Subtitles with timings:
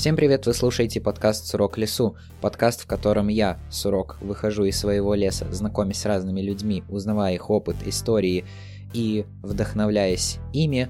[0.00, 5.14] Всем привет, вы слушаете подкаст «Сурок лесу», подкаст, в котором я, Сурок, выхожу из своего
[5.14, 8.46] леса, знакомясь с разными людьми, узнавая их опыт, истории
[8.94, 10.88] и вдохновляясь ими.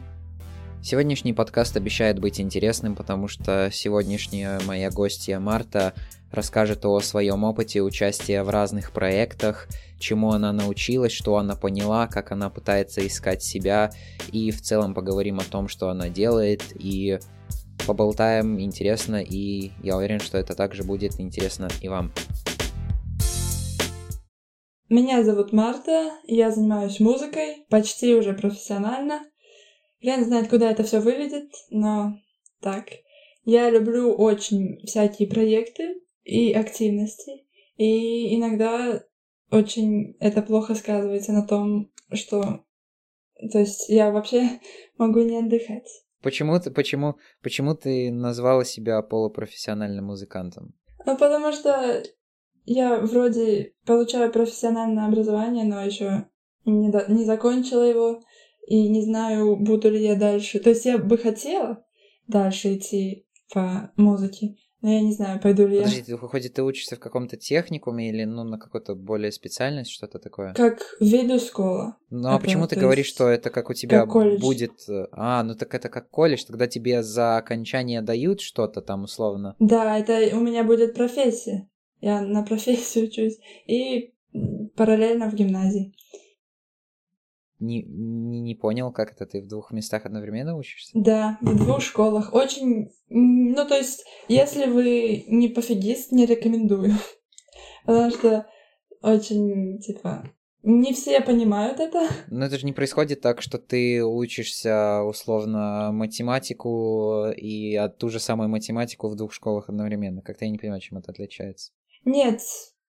[0.80, 5.92] Сегодняшний подкаст обещает быть интересным, потому что сегодняшняя моя гостья Марта
[6.30, 9.66] расскажет о своем опыте участия в разных проектах,
[9.98, 13.90] чему она научилась, что она поняла, как она пытается искать себя,
[14.30, 17.18] и в целом поговорим о том, что она делает, и
[17.90, 22.12] поболтаем интересно, и я уверен, что это также будет интересно и вам.
[24.88, 29.22] Меня зовут Марта, я занимаюсь музыкой, почти уже профессионально.
[30.00, 32.14] Хрен знает, куда это все выведет, но
[32.60, 32.86] так.
[33.44, 37.44] Я люблю очень всякие проекты и активности,
[37.76, 39.02] и иногда
[39.50, 42.64] очень это плохо сказывается на том, что...
[43.50, 44.60] То есть я вообще
[44.96, 45.99] могу не отдыхать.
[46.22, 50.74] Почему ты, почему, почему ты назвала себя полупрофессиональным музыкантом?
[51.06, 52.02] Ну, потому что
[52.64, 56.26] я вроде получаю профессиональное образование, но еще
[56.64, 58.20] не, до, не закончила его,
[58.66, 60.60] и не знаю, буду ли я дальше.
[60.60, 61.84] То есть я бы хотела
[62.28, 66.04] дальше идти по музыке, но я не знаю, пойду ли Подожди, я.
[66.04, 70.54] ты, выходит, ты учишься в каком-то техникуме или ну, на какой-то более специальность, что-то такое?
[70.54, 71.96] Как виду школа.
[72.10, 74.40] Ну а почему ты говоришь, что это как у тебя как колледж.
[74.40, 74.88] будет...
[74.88, 79.56] э, А, ну так это как колледж, тогда тебе за окончание дают что-то там условно?
[79.58, 81.68] Да, это у меня будет профессия.
[82.00, 83.38] Я на профессию учусь.
[83.66, 84.14] И
[84.76, 85.94] параллельно в гимназии.
[87.60, 90.92] Не, не, не понял, как это ты в двух местах одновременно учишься?
[90.94, 92.32] Да, в двух школах.
[92.32, 92.90] Очень...
[93.08, 96.94] Ну, то есть, если вы не пофигист, не рекомендую.
[97.86, 98.46] Потому что
[99.02, 100.24] очень, типа,
[100.62, 102.08] не все понимают это.
[102.28, 108.20] Но это же не происходит так, что ты учишься условно математику и от ту же
[108.20, 110.22] самую математику в двух школах одновременно.
[110.22, 111.72] Как-то я не понимаю, чем это отличается.
[112.04, 112.40] Нет,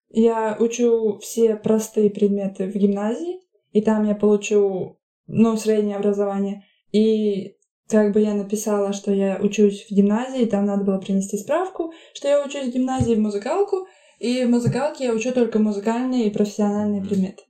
[0.09, 3.39] я учу все простые предметы в гимназии,
[3.71, 6.63] и там я получу, ну, среднее образование.
[6.91, 7.55] И
[7.89, 12.27] как бы я написала, что я учусь в гимназии, там надо было принести справку, что
[12.27, 13.87] я учусь в гимназии в музыкалку,
[14.19, 17.43] и в музыкалке я учу только музыкальные и профессиональные предметы.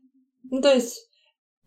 [0.50, 1.10] Ну, то есть,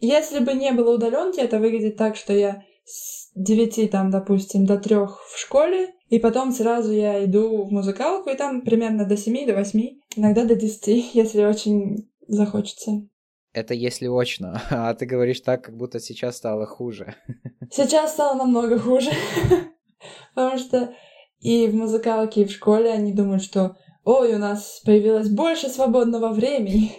[0.00, 4.78] если бы не было удаленки, это выглядит так, что я с 9, там, допустим, до
[4.78, 9.46] 3 в школе, и потом сразу я иду в музыкалку, и там примерно до 7,
[9.46, 9.80] до 8,
[10.16, 13.06] иногда до 10, если очень захочется.
[13.54, 17.14] Это если очно, а ты говоришь так, как будто сейчас стало хуже.
[17.70, 19.10] Сейчас стало намного хуже,
[20.34, 20.94] потому что
[21.40, 26.32] и в музыкалке, и в школе они думают, что ой, у нас появилось больше свободного
[26.32, 26.92] времени.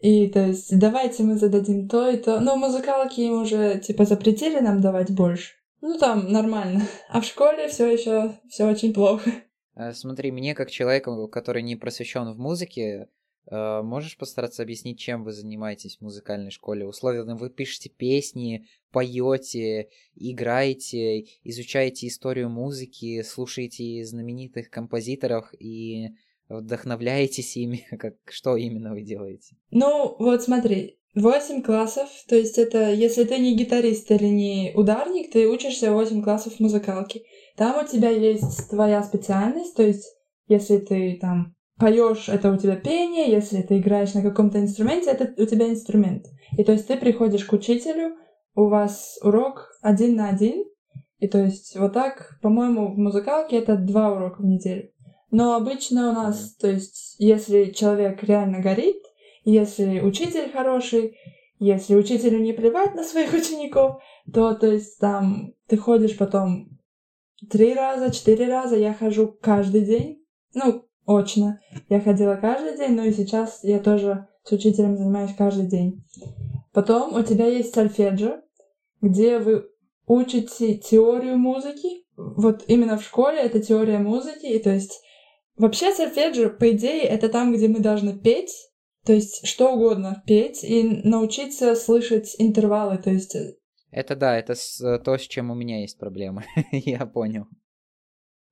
[0.00, 2.40] И то есть давайте мы зададим то и то.
[2.40, 5.54] Но в музыкалке им уже типа запретили нам давать больше.
[5.80, 6.82] Ну там нормально.
[7.08, 9.30] А в школе все еще все очень плохо.
[9.74, 13.08] Э, Смотри, мне как человеку, который не просвещен в музыке,
[13.50, 16.86] можешь постараться объяснить, чем вы занимаетесь в музыкальной школе?
[16.86, 26.10] Условно, вы пишете песни, поете, играете, изучаете историю музыки, слушаете знаменитых композиторов и
[26.48, 27.86] вдохновляетесь ими.
[27.98, 29.56] Как, что именно вы делаете?
[29.70, 35.32] Ну, вот смотри, 8 классов, то есть это, если ты не гитарист или не ударник,
[35.32, 37.24] ты учишься 8 классов музыкалки.
[37.56, 40.06] Там у тебя есть твоя специальность, то есть
[40.48, 45.32] если ты там поешь, это у тебя пение, если ты играешь на каком-то инструменте, это
[45.40, 46.26] у тебя инструмент.
[46.56, 48.16] И то есть ты приходишь к учителю,
[48.54, 50.64] у вас урок один на один,
[51.18, 54.90] и то есть вот так, по-моему, в музыкалке это два урока в неделю.
[55.30, 58.96] Но обычно у нас, то есть, если человек реально горит,
[59.44, 61.18] если учитель хороший,
[61.58, 64.00] если учителю не плевать на своих учеников,
[64.32, 66.78] то, то есть, там ты ходишь потом
[67.50, 70.24] три раза, четыре раза, я хожу каждый день,
[70.54, 71.58] ну, очно.
[71.88, 76.04] Я ходила каждый день, ну и сейчас я тоже с учителем занимаюсь каждый день.
[76.72, 78.36] Потом у тебя есть сольфеджио,
[79.00, 79.64] где вы
[80.06, 82.04] учите теорию музыки.
[82.16, 85.00] Вот именно в школе это теория музыки, и то есть
[85.56, 88.52] Вообще сольфеджио, по идее, это там, где мы должны петь,
[89.04, 93.34] то есть что угодно петь и научиться слышать интервалы, то есть...
[93.34, 93.54] э,
[93.90, 96.44] Это да, это с- то, с чем у меня есть проблемы.
[96.70, 97.46] Я понял.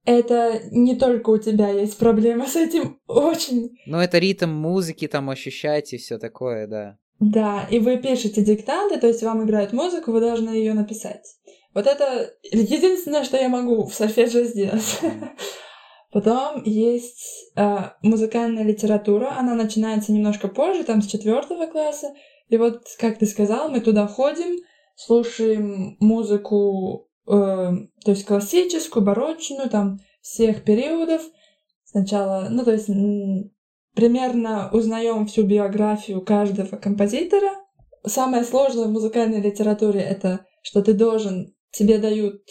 [0.06, 3.76] Это не только у тебя есть проблема с этим, очень.
[3.87, 6.97] Ну, это ритм музыки, там ощущать и все такое, да.
[7.19, 11.26] Да, и вы пишете диктанты, то есть вам играют музыку, вы должны ее написать.
[11.75, 15.00] Вот это единственное, что я могу в сольфеджио сделать.
[16.12, 22.14] Потом есть э, музыкальная литература, она начинается немножко позже, там с четвертого класса.
[22.49, 24.62] И вот, как ты сказал, мы туда ходим,
[24.94, 31.23] слушаем музыку, то есть классическую, барочную, там всех периодов.
[31.84, 32.88] Сначала, ну, то есть
[33.94, 37.50] примерно узнаем всю биографию каждого композитора.
[38.05, 42.43] Самое сложное в музыкальной литературе это, что ты должен, тебе дают,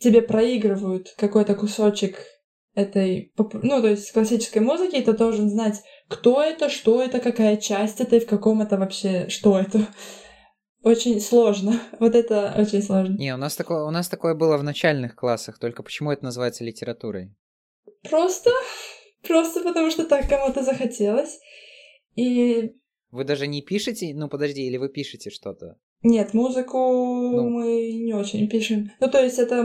[0.00, 2.18] тебе проигрывают какой-то кусочек
[2.74, 7.56] этой, ну, то есть классической музыки, и ты должен знать, кто это, что это, какая
[7.56, 9.86] часть это и в каком это вообще, что это.
[10.84, 11.80] Очень сложно.
[11.98, 13.16] Вот это очень сложно.
[13.16, 16.62] Не, у нас такое, у нас такое было в начальных классах, только почему это называется
[16.62, 17.34] литературой?
[18.02, 18.50] Просто,
[19.22, 21.40] просто потому что так кому-то захотелось.
[22.16, 22.76] И...
[23.10, 24.12] Вы даже не пишете?
[24.14, 25.78] Ну, подожди, или вы пишете что-то?
[26.04, 28.90] Нет, музыку ну, мы не очень пишем.
[29.00, 29.64] Ну, то есть это...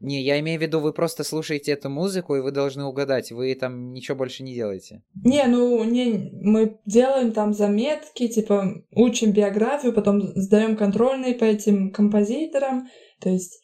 [0.00, 3.54] Не, я имею в виду, вы просто слушаете эту музыку, и вы должны угадать, вы
[3.54, 5.02] там ничего больше не делаете.
[5.24, 11.90] Не, ну, не, мы делаем там заметки, типа, учим биографию, потом сдаем контрольные по этим
[11.90, 12.88] композиторам,
[13.20, 13.60] то есть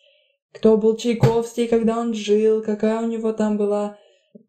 [0.55, 3.99] кто был Чайковский, когда он жил, какая у него там была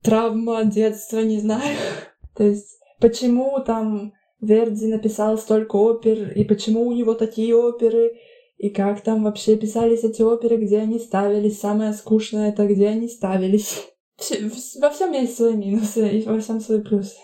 [0.02, 1.76] травма детства, не знаю.
[2.38, 4.14] То есть почему там
[4.46, 8.18] Верди написал столько опер, и почему у него такие оперы,
[8.58, 11.60] и как там вообще писались эти оперы, где они ставились.
[11.60, 13.86] Самое скучное это где они ставились.
[14.18, 14.50] Все,
[14.80, 17.18] во всем есть свои минусы и во всем свои плюсы.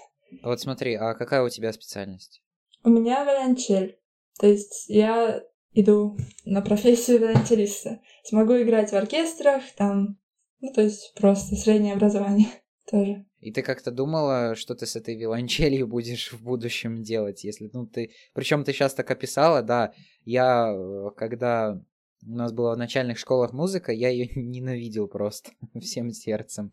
[0.44, 2.44] Вот смотри, а какая у тебя специальность?
[2.84, 3.98] У меня виолончель.
[4.40, 5.42] То есть я
[5.74, 8.02] иду на профессию виолончелиста.
[8.24, 10.20] Смогу играть в оркестрах, там,
[10.60, 12.48] ну, то есть просто среднее образование
[12.92, 13.26] тоже.
[13.42, 17.88] И ты как-то думала, что ты с этой виолончелью будешь в будущем делать, если, ну,
[17.88, 18.12] ты...
[18.34, 19.94] Причем ты сейчас так описала, да,
[20.24, 21.82] я, э, когда
[22.26, 25.52] у нас была в начальных школах музыка, я ее ненавидел просто
[25.82, 26.72] всем сердцем.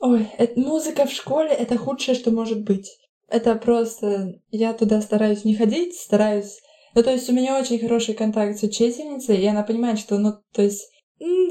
[0.00, 2.98] Ой, это, музыка в школе— это худшее, что может быть.
[3.28, 4.40] Это просто...
[4.50, 6.60] Я туда стараюсь не ходить, стараюсь...
[6.96, 10.32] Ну, то есть у меня очень хороший контакт с учительницей, и она понимает, что, ну,
[10.52, 10.90] то есть,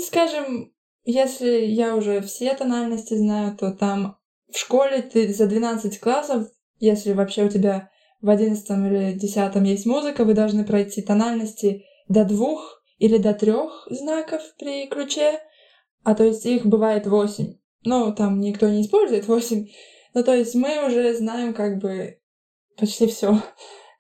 [0.06, 0.74] скажем,
[1.12, 4.18] если я уже все тональности знаю, то там
[4.52, 6.48] в школе ты за 12 классов,
[6.80, 7.90] если вообще у тебя
[8.22, 13.88] в 11 или 10 есть музыка, вы должны пройти тональности до двух или до трех
[13.90, 15.40] знаков при ключе,
[16.04, 17.56] а то есть их бывает 8.
[17.86, 19.68] Ну, там никто не использует 8.
[20.14, 22.20] Ну, то есть мы уже знаем как бы
[22.78, 23.42] почти все.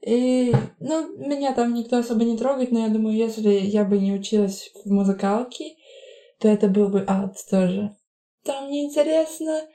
[0.05, 4.13] И, ну, меня там никто особо не трогает, но я думаю, если я бы не
[4.13, 5.75] училась в музыкалке,
[6.39, 7.95] то это был бы ад тоже.
[8.43, 9.67] Там неинтересно,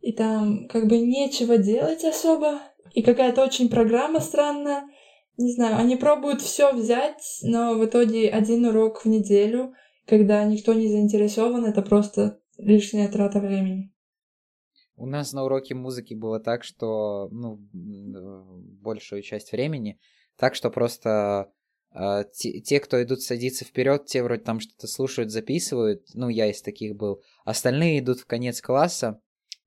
[0.00, 2.60] и там как бы нечего делать особо,
[2.92, 4.84] и какая-то очень программа странная.
[5.36, 9.72] Не знаю, они пробуют все взять, но в итоге один урок в неделю,
[10.06, 13.92] когда никто не заинтересован, это просто лишняя трата времени.
[14.96, 20.00] У нас на уроке музыки было так, что, ну, большую часть времени,
[20.36, 21.52] так что просто
[22.32, 26.06] те, те, кто идут садиться вперед, те вроде там что-то слушают, записывают.
[26.14, 27.22] Ну, я из таких был.
[27.44, 29.20] Остальные идут в конец класса,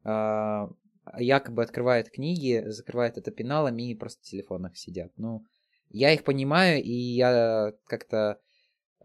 [0.06, 0.74] uh,
[1.18, 5.12] якобы открывают книги, закрывают это пеналами и просто в телефонах сидят.
[5.18, 5.46] Ну,
[5.90, 8.40] я их понимаю, и я как-то...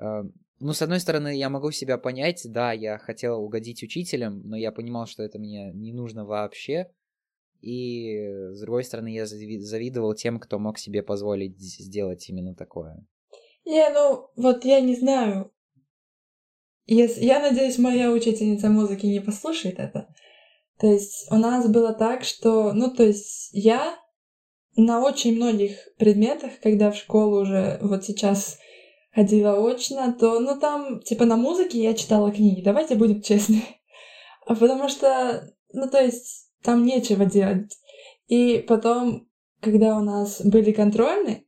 [0.01, 0.31] Uh,
[0.61, 4.73] ну, с одной стороны, я могу себя понять, да, я хотел угодить учителям, но я
[4.73, 6.91] понимал, что это мне не нужно вообще.
[7.61, 8.17] И,
[8.53, 13.05] с другой стороны, я завидовал тем, кто мог себе позволить сделать именно такое.
[13.67, 15.53] Не, ну, вот я не знаю.
[16.87, 20.15] Если, я надеюсь, моя учительница музыки не послушает это.
[20.79, 23.99] То есть у нас было так, что, ну, то есть я
[24.77, 28.59] на очень многих предметах, когда в школу уже вот сейчас
[29.13, 33.63] ходила очно, то, ну, там, типа, на музыке я читала книги, давайте будем честны.
[34.47, 37.77] А потому что, ну, то есть там нечего делать.
[38.29, 39.29] И потом,
[39.61, 41.46] когда у нас были контрольные,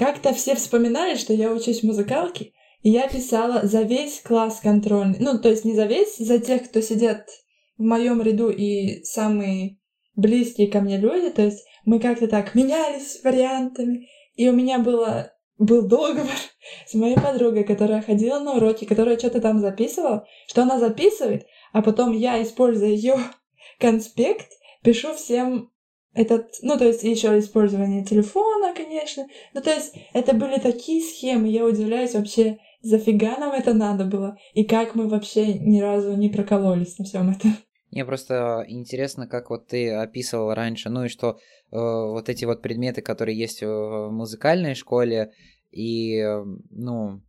[0.00, 2.52] как-то все вспоминали, что я учусь музыкалке,
[2.82, 5.18] и я писала за весь класс контрольный.
[5.20, 7.28] Ну, то есть не за весь, за тех, кто сидят
[7.76, 9.78] в моем ряду и самые
[10.16, 11.28] близкие ко мне люди.
[11.28, 14.08] То есть мы как-то так менялись вариантами.
[14.36, 16.30] И у меня было, был договор
[16.86, 21.82] с моей подругой, которая ходила на уроки, которая что-то там записывала, что она записывает, а
[21.82, 23.18] потом я, используя ее
[23.78, 24.48] конспект,
[24.82, 25.70] пишу всем
[26.12, 29.26] этот, ну, то есть еще использование телефона, конечно.
[29.54, 34.36] Ну, то есть это были такие схемы, я удивляюсь вообще, зафига нам это надо было,
[34.54, 37.54] и как мы вообще ни разу не прокололись на всем этом.
[37.90, 41.36] Мне просто интересно, как вот ты описывал раньше, ну и что э,
[41.70, 45.32] вот эти вот предметы, которые есть в музыкальной школе
[45.70, 47.20] и, э, ну,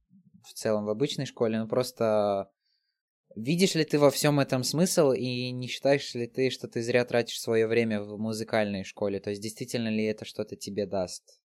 [0.44, 2.50] в целом в обычной школе, ну просто
[3.36, 7.06] Видишь ли ты во всем этом смысл и не считаешь ли ты, что ты зря
[7.06, 9.20] тратишь свое время в музыкальной школе?
[9.20, 11.40] То есть действительно ли это что-то тебе даст?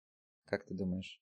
[0.46, 1.20] Как ты думаешь?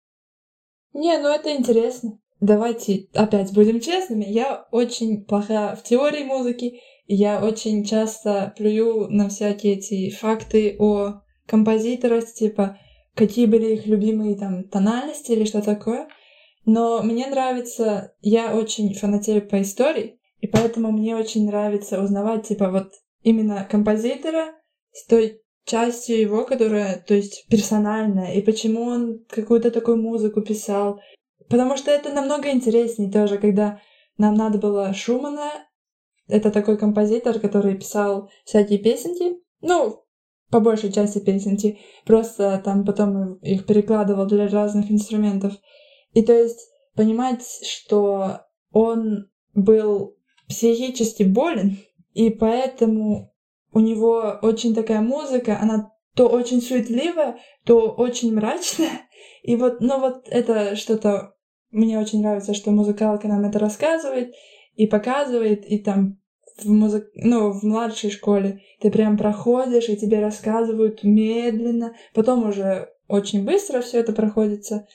[0.92, 2.19] Не, ну это интересно.
[2.40, 4.25] Давайте опять будем честными.
[4.25, 11.21] Я очень плоха в теории музыки я очень часто плюю на всякие эти факты о
[11.47, 12.78] композиторах, типа,
[13.14, 16.09] какие были их любимые там тональности или что такое.
[16.64, 22.69] Но мне нравится, я очень фанатею по истории, и поэтому мне очень нравится узнавать, типа,
[22.69, 22.89] вот
[23.23, 24.53] именно композитора
[24.91, 31.01] с той частью его, которая, то есть, персональная, и почему он какую-то такую музыку писал.
[31.49, 33.81] Потому что это намного интереснее тоже, когда
[34.19, 35.49] нам надо было Шумана,
[36.27, 40.03] это такой композитор, который писал всякие песенки, ну,
[40.51, 45.53] по большей части песенки, просто там потом их перекладывал для разных инструментов.
[46.15, 48.41] И то есть понимать, что
[48.73, 50.17] он был
[50.52, 51.78] психически болен,
[52.12, 53.32] и поэтому
[53.73, 59.09] у него очень такая музыка, она то очень суетливая, то очень мрачная.
[59.42, 61.35] И вот, ну вот это что-то
[61.71, 64.35] мне очень нравится, что музыкалка нам это рассказывает
[64.75, 66.21] и показывает, и там
[66.59, 67.11] в музык...
[67.14, 73.80] ну, в младшей школе ты прям проходишь, и тебе рассказывают медленно, потом уже очень быстро
[73.80, 74.87] все это проходится.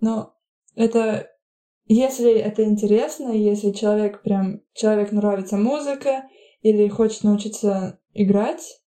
[0.00, 0.34] Но
[0.74, 1.30] это
[1.86, 6.24] если это интересно, если человек прям, человек нравится музыка
[6.62, 8.80] или хочет научиться играть,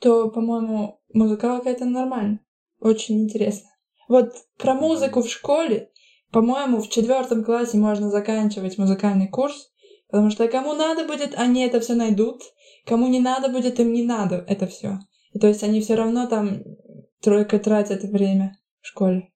[0.00, 2.40] то, по-моему, музыкалка это нормально.
[2.80, 3.70] Очень интересно.
[4.08, 5.90] Вот про музыку в школе,
[6.32, 9.72] по-моему, в четвертом классе можно заканчивать музыкальный курс,
[10.10, 12.42] потому что кому надо будет, они это все найдут,
[12.84, 14.98] кому не надо будет, им не надо это все.
[15.32, 16.62] И то есть они все равно там
[17.20, 19.32] тройка тратят время в школе.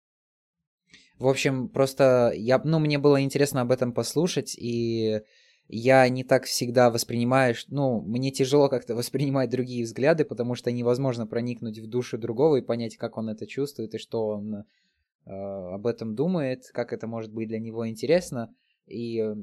[1.18, 5.22] В общем, просто я, ну, мне было интересно об этом послушать, и
[5.66, 11.26] я не так всегда воспринимаю, ну, мне тяжело как-то воспринимать другие взгляды, потому что невозможно
[11.26, 14.64] проникнуть в душу другого и понять, как он это чувствует и что он э,
[15.26, 18.54] об этом думает, как это может быть для него интересно.
[18.86, 19.34] И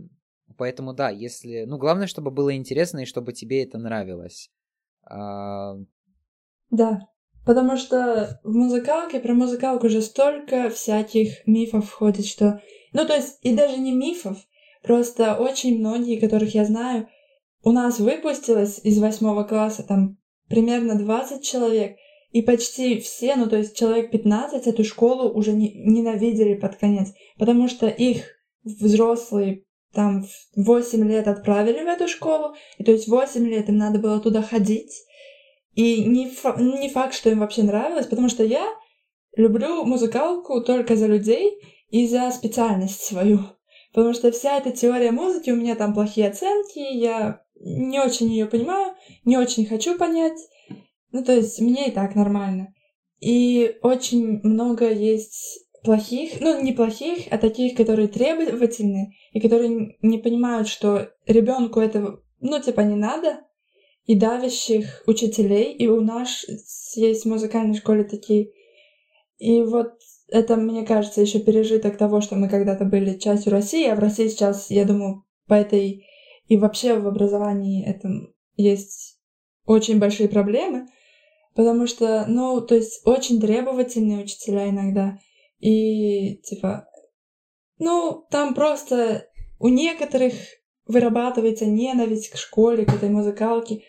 [0.57, 1.65] поэтому, да, если...
[1.65, 4.49] Ну, главное, чтобы было интересно и чтобы тебе это нравилось.
[5.03, 5.75] А...
[6.71, 7.01] Да.
[7.45, 12.61] Потому что в музыкалке, про музыкалку уже столько всяких мифов входит, что...
[12.93, 14.37] Ну, то есть, и даже не мифов,
[14.81, 17.07] просто очень многие, которых я знаю,
[17.63, 21.97] у нас выпустилось из восьмого класса там примерно 20 человек,
[22.31, 27.13] и почти все, ну то есть человек 15, эту школу уже не, ненавидели под конец,
[27.37, 28.25] потому что их
[28.63, 33.77] взрослые там в 8 лет отправили в эту школу, и то есть 8 лет им
[33.77, 34.91] надо было туда ходить,
[35.75, 38.65] и не, фа- не факт, что им вообще нравилось, потому что я
[39.35, 41.51] люблю музыкалку только за людей
[41.89, 43.39] и за специальность свою.
[43.93, 48.45] Потому что вся эта теория музыки, у меня там плохие оценки, я не очень ее
[48.45, 50.39] понимаю, не очень хочу понять.
[51.11, 52.73] Ну, то есть мне и так нормально.
[53.19, 60.17] И очень много есть плохих, ну, не плохих, а таких, которые требовательны и которые не
[60.17, 63.41] понимают, что ребенку этого, ну, типа, не надо,
[64.05, 66.45] и давящих учителей, и у нас
[66.95, 68.51] есть в музыкальной школе такие.
[69.37, 69.93] И вот
[70.29, 74.27] это, мне кажется, еще пережиток того, что мы когда-то были частью России, а в России
[74.27, 76.05] сейчас, я думаю, по этой
[76.47, 79.19] и вообще в образовании этом есть
[79.65, 80.87] очень большие проблемы,
[81.55, 85.17] потому что, ну, то есть очень требовательные учителя иногда,
[85.59, 86.87] и типа,
[87.79, 89.27] ну, там просто
[89.59, 90.33] у некоторых
[90.85, 93.81] вырабатывается ненависть к школе, к этой музыкалке,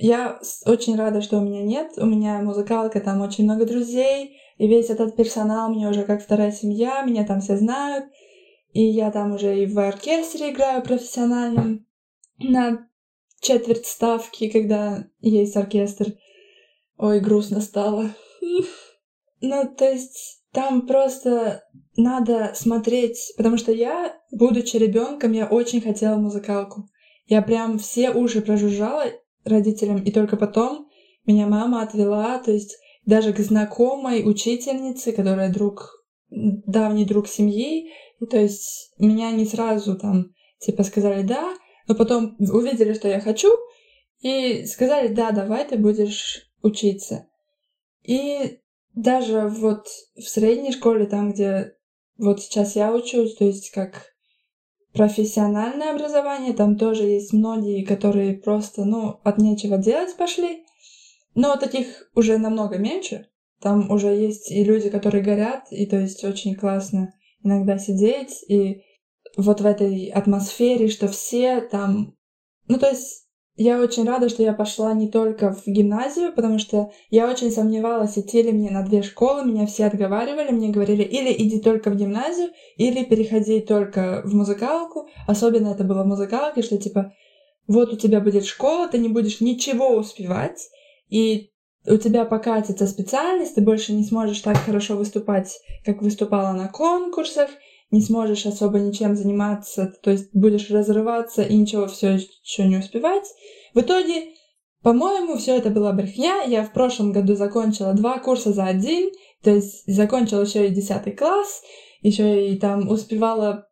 [0.00, 1.92] я очень рада, что у меня нет.
[1.98, 6.52] У меня музыкалка, там очень много друзей, и весь этот персонал мне уже как вторая
[6.52, 8.06] семья, меня там все знают.
[8.72, 11.86] И я там уже и в оркестре играю профессиональном
[12.38, 12.88] на
[13.40, 16.14] четверть ставки, когда есть оркестр.
[16.96, 18.10] Ой, грустно стало.
[19.42, 21.64] Ну, то есть там просто
[21.96, 26.88] надо смотреть, потому что я, будучи ребенком, я очень хотела музыкалку.
[27.26, 29.04] Я прям все уши прожужжала,
[29.44, 30.88] родителям, и только потом
[31.26, 38.26] меня мама отвела, то есть даже к знакомой учительнице, которая друг, давний друг семьи, и
[38.26, 41.54] то есть меня не сразу там типа сказали «да»,
[41.88, 43.48] но потом увидели, что я хочу,
[44.20, 47.26] и сказали «да, давай ты будешь учиться».
[48.02, 48.60] И
[48.94, 51.74] даже вот в средней школе, там, где
[52.18, 54.12] вот сейчас я учусь, то есть как
[54.92, 60.64] профессиональное образование, там тоже есть многие, которые просто, ну, от нечего делать пошли.
[61.34, 63.28] Но таких уже намного меньше.
[63.60, 68.82] Там уже есть и люди, которые горят, и то есть очень классно иногда сидеть, и
[69.36, 72.16] вот в этой атмосфере, что все там...
[72.66, 73.28] Ну, то есть
[73.62, 78.16] я очень рада, что я пошла не только в гимназию, потому что я очень сомневалась,
[78.16, 81.96] идти ли мне на две школы, меня все отговаривали, мне говорили, или иди только в
[81.96, 87.12] гимназию, или переходи только в музыкалку, особенно это было в музыкалке, что типа
[87.68, 90.70] вот у тебя будет школа, ты не будешь ничего успевать,
[91.10, 91.50] и
[91.86, 97.50] у тебя покатится специальность, ты больше не сможешь так хорошо выступать, как выступала на конкурсах,
[97.90, 103.24] не сможешь особо ничем заниматься, то есть будешь разрываться и ничего все еще не успевать.
[103.74, 104.34] В итоге,
[104.82, 106.42] по-моему, все это была брехня.
[106.42, 109.10] Я в прошлом году закончила два курса за один,
[109.42, 111.62] то есть закончила еще и десятый класс,
[112.02, 113.66] еще и там успевала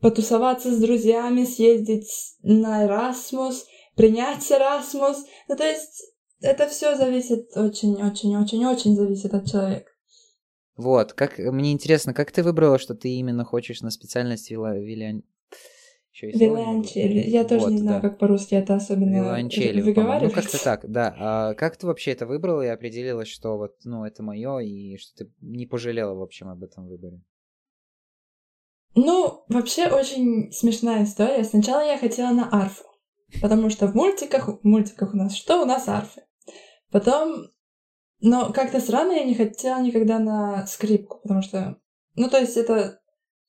[0.00, 2.08] потусоваться с друзьями, съездить
[2.42, 3.56] на Erasmus,
[3.96, 5.16] принять Erasmus.
[5.48, 9.90] Ну, то есть это все зависит очень-очень-очень-очень зависит от человека.
[10.78, 15.24] Вот, как мне интересно, как ты выбрала, что ты именно хочешь на специальность вила, вилян...
[16.22, 17.28] Виолончели.
[17.28, 18.08] Я тоже вот, не знаю, да.
[18.08, 20.34] как по-русски это особенно Виолончели, выговаривать.
[20.34, 21.14] Ну, как-то так, да.
[21.18, 25.24] А как ты вообще это выбрала и определилась, что вот, ну, это мое, и что
[25.24, 27.22] ты не пожалела, в общем, об этом выборе?
[28.94, 31.42] Ну, вообще очень смешная история.
[31.42, 32.84] Сначала я хотела на арфу,
[33.40, 35.60] потому что в мультиках, в мультиках у нас что?
[35.60, 36.22] У нас арфы.
[36.90, 37.48] Потом,
[38.20, 41.76] но как-то странно я не хотела никогда на скрипку, потому что,
[42.16, 43.00] ну, то есть это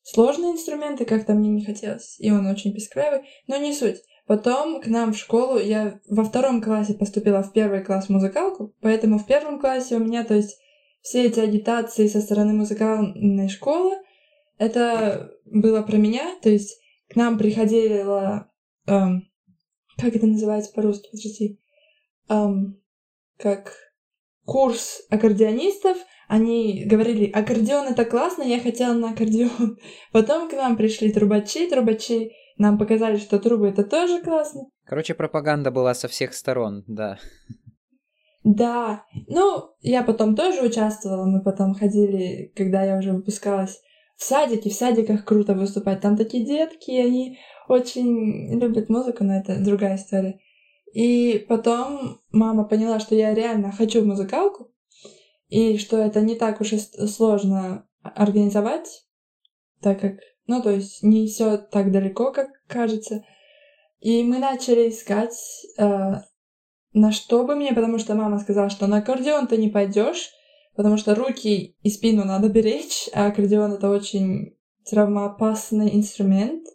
[0.04, 4.02] сложные инструменты, как-то мне не хотелось, и он очень песклявый, но не суть.
[4.28, 9.18] Потом к нам в школу я во втором классе поступила в первый класс музыкалку, поэтому
[9.18, 10.60] в первом классе у меня, то есть
[11.02, 13.96] все эти агитации со стороны музыкальной школы,
[14.60, 18.52] это было про меня, то есть к нам приходила,
[18.86, 19.28] эм,
[19.98, 21.60] как это называется по-русски, подожди,
[22.30, 22.80] эм,
[23.38, 23.74] как
[24.50, 29.78] курс аккордеонистов, они говорили, аккордеон это классно, я хотела на аккордеон.
[30.12, 34.64] Потом к нам пришли трубачи, трубачи нам показали, что трубы это тоже классно.
[34.86, 37.20] Короче, пропаганда была со всех сторон, да.
[38.44, 43.80] Да, ну, я потом тоже участвовала, мы потом ходили, когда я уже выпускалась,
[44.18, 46.02] в садике, в садиках круто выступать.
[46.02, 47.38] Там такие детки, они
[47.68, 50.40] очень любят музыку, но это другая история.
[50.94, 54.72] И потом мама поняла, что я реально хочу музыкалку,
[55.48, 59.06] и что это не так уж и сложно организовать,
[59.82, 60.14] так как,
[60.48, 63.24] ну, то есть не все так далеко, как кажется.
[64.00, 65.38] И мы начали искать,
[65.78, 66.22] э,
[66.94, 70.32] на что бы мне, потому что мама сказала, что на аккордеон ты не пойдешь,
[70.76, 74.58] потому что руки и спину надо беречь, а аккордеон это очень
[74.90, 76.66] травмоопасный инструмент.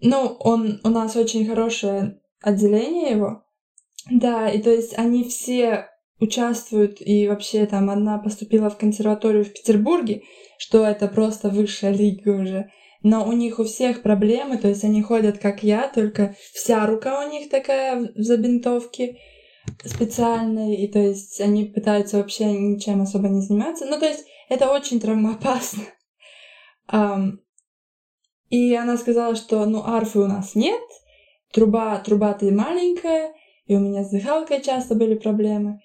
[0.00, 3.44] Ну, он у нас очень хорошее отделение его.
[4.10, 5.88] Да, и то есть они все
[6.20, 10.22] участвуют, и вообще там одна поступила в консерваторию в Петербурге,
[10.58, 12.70] что это просто высшая лига уже.
[13.02, 17.24] Но у них у всех проблемы, то есть они ходят как я, только вся рука
[17.26, 19.18] у них такая в забинтовке,
[19.84, 23.86] специальные, и то есть они пытаются вообще ничем особо не заниматься.
[23.86, 25.82] Ну, то есть это очень травмоопасно.
[26.92, 27.38] Um,
[28.50, 30.82] и она сказала, что, ну, арфы у нас нет,
[31.52, 33.32] труба, труба-то маленькая,
[33.66, 35.80] и у меня с дыхалкой часто были проблемы.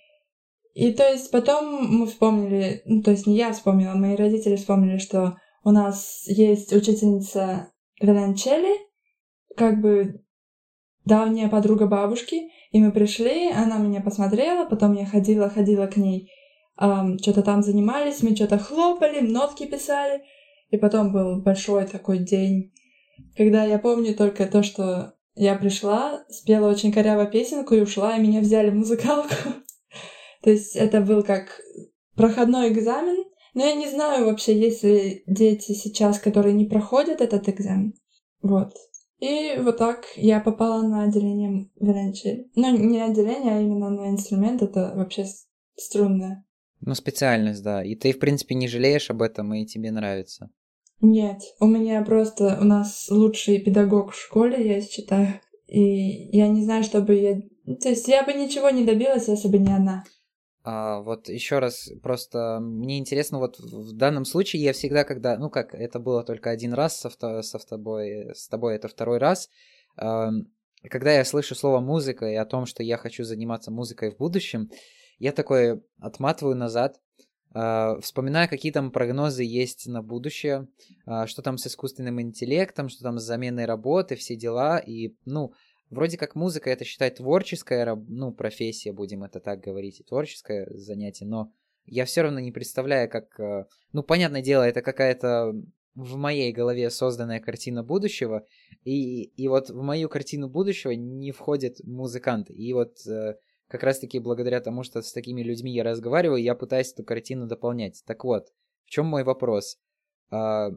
[0.73, 4.97] И то есть потом мы вспомнили, ну, то есть не я вспомнила, мои родители вспомнили,
[4.97, 8.77] что у нас есть учительница виолончели,
[9.55, 10.23] как бы
[11.03, 16.29] давняя подруга бабушки, и мы пришли, она меня посмотрела, потом я ходила, ходила к ней,
[16.79, 20.21] эм, что-то там занимались, мы что-то хлопали, нотки писали,
[20.69, 22.71] и потом был большой такой день,
[23.35, 28.21] когда я помню только то, что я пришла, спела очень коряво песенку и ушла, и
[28.21, 29.35] меня взяли в музыкалку.
[30.41, 31.61] То есть это был как
[32.15, 33.23] проходной экзамен,
[33.53, 37.93] но я не знаю вообще, есть ли дети сейчас, которые не проходят этот экзамен.
[38.41, 38.73] Вот.
[39.19, 42.49] И вот так я попала на отделение виолончели.
[42.55, 44.61] Ну, не отделение, а именно на инструмент.
[44.61, 45.25] Это вообще
[45.75, 46.45] струнное.
[46.81, 47.83] Ну, специальность, да.
[47.83, 50.51] И ты, в принципе, не жалеешь об этом, и тебе нравится.
[51.01, 52.57] Нет, у меня просто...
[52.59, 55.39] У нас лучший педагог в школе, я считаю.
[55.67, 57.41] И я не знаю, чтобы я...
[57.79, 60.03] То есть я бы ничего не добилась, если бы не она.
[60.63, 65.49] А, вот еще раз, просто мне интересно, вот в данном случае я всегда, когда, ну
[65.49, 67.09] как, это было только один раз со,
[67.41, 69.49] со тобой, с тобой это второй раз,
[69.97, 70.27] э,
[70.89, 74.69] когда я слышу слово музыка и о том, что я хочу заниматься музыкой в будущем,
[75.19, 76.99] я такой отматываю назад,
[77.53, 80.67] вспоминаю, какие там прогнозы есть на будущее,
[81.05, 85.53] э, что там с искусственным интеллектом, что там с заменой работы, все дела, и, ну,
[85.89, 91.53] Вроде как музыка это считать творческая, ну, профессия, будем это так говорить, творческое занятие, но
[91.85, 93.39] я все равно не представляю, как...
[93.39, 95.53] Э, ну, понятное дело, это какая-то
[95.95, 98.45] в моей голове созданная картина будущего,
[98.83, 102.53] и, и вот в мою картину будущего не входят музыканты.
[102.53, 103.35] И вот э,
[103.67, 108.03] как раз-таки благодаря тому, что с такими людьми я разговариваю, я пытаюсь эту картину дополнять.
[108.05, 108.47] Так вот,
[108.85, 109.77] в чем мой вопрос?
[110.29, 110.71] А,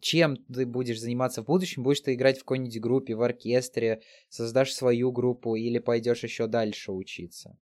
[0.00, 1.82] чем ты будешь заниматься в будущем?
[1.82, 6.92] Будешь ты играть в какой-нибудь группе, в оркестре, создашь свою группу или пойдешь еще дальше
[6.92, 7.56] учиться?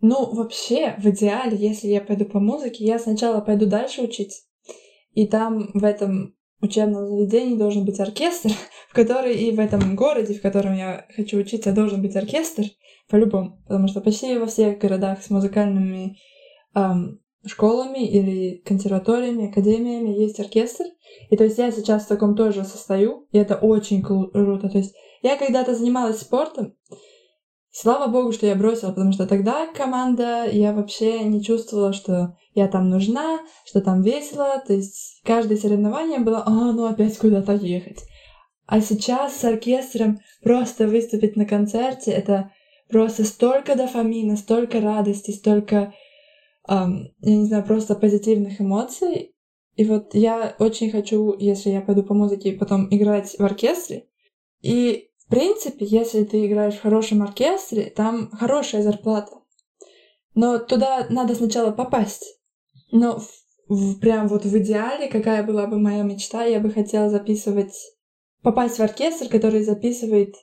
[0.00, 4.44] Ну, вообще, в идеале, если я пойду по музыке, я сначала пойду дальше учиться.
[5.12, 8.50] И там в этом учебном заведении должен быть оркестр,
[8.88, 12.64] в который и в этом городе, в котором я хочу учиться, должен быть оркестр
[13.08, 13.60] по-любому.
[13.66, 16.18] Потому что почти во всех городах с музыкальными
[16.74, 20.84] эм, школами или консерваториями, академиями есть оркестр.
[21.30, 24.68] И то есть я сейчас в таком тоже состою, и это очень круто.
[24.68, 26.74] То есть я когда-то занималась спортом,
[27.72, 32.68] Слава богу, что я бросила, потому что тогда команда, я вообще не чувствовала, что я
[32.68, 34.62] там нужна, что там весело.
[34.66, 38.04] То есть каждое соревнование было, а, ну опять куда-то ехать.
[38.66, 42.52] А сейчас с оркестром просто выступить на концерте, это
[42.88, 45.92] просто столько дофамина, столько радости, столько,
[46.68, 49.34] эм, я не знаю, просто позитивных эмоций.
[49.74, 54.06] И вот я очень хочу, если я пойду по музыке, потом играть в оркестре.
[54.60, 59.32] И в принципе, если ты играешь в хорошем оркестре, там хорошая зарплата.
[60.34, 62.39] Но туда надо сначала попасть.
[62.92, 63.22] Но
[63.68, 67.74] в, прям вот в идеале, какая была бы моя мечта, я бы хотела записывать,
[68.42, 70.34] попасть в оркестр, который записывает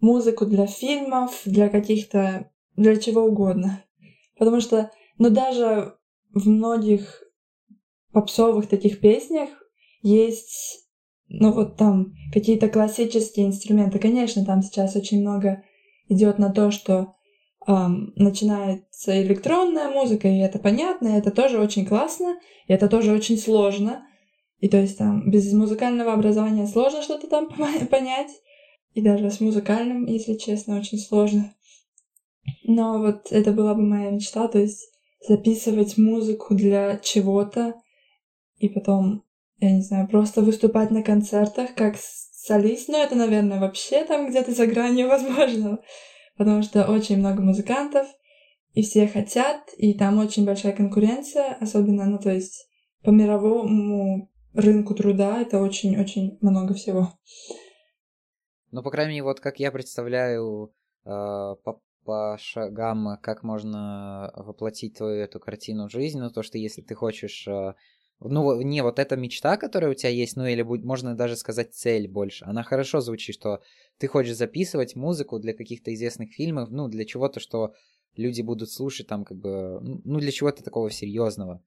[0.00, 3.84] музыку для фильмов, для каких-то, для чего угодно.
[4.38, 5.96] Потому что, ну даже
[6.32, 7.22] в многих
[8.12, 9.48] попсовых таких песнях
[10.02, 10.82] есть
[11.32, 13.98] ну вот там какие-то классические инструменты.
[13.98, 15.62] Конечно, там сейчас очень много
[16.08, 17.14] идет на то, что
[17.66, 23.38] начинается электронная музыка, и это понятно, и это тоже очень классно, и это тоже очень
[23.38, 24.06] сложно.
[24.58, 27.48] И то есть там без музыкального образования сложно что-то там
[27.90, 28.30] понять,
[28.94, 31.54] и даже с музыкальным, если честно, очень сложно.
[32.64, 34.88] Но вот это была бы моя мечта, то есть
[35.26, 37.74] записывать музыку для чего-то,
[38.58, 39.24] и потом
[39.62, 44.50] я не знаю, просто выступать на концертах как солист, но это, наверное, вообще там где-то
[44.52, 45.78] за гранью возможного,
[46.42, 48.04] потому что очень много музыкантов,
[48.72, 52.68] и все хотят, и там очень большая конкуренция, особенно, ну, то есть
[53.02, 57.12] по мировому рынку труда это очень-очень много всего.
[58.72, 60.74] Ну, по крайней мере, вот как я представляю
[61.04, 66.58] э, по, по шагам, как можно воплотить твою эту картину в жизнь, ну, то, что
[66.58, 67.74] если ты хочешь э,
[68.24, 72.08] ну, не, вот эта мечта, которая у тебя есть, ну, или можно даже сказать цель
[72.08, 73.60] больше, она хорошо звучит, что
[73.98, 77.74] ты хочешь записывать музыку для каких-то известных фильмов, ну, для чего-то, что
[78.16, 81.62] люди будут слушать там, как бы, ну, для чего-то такого серьезного.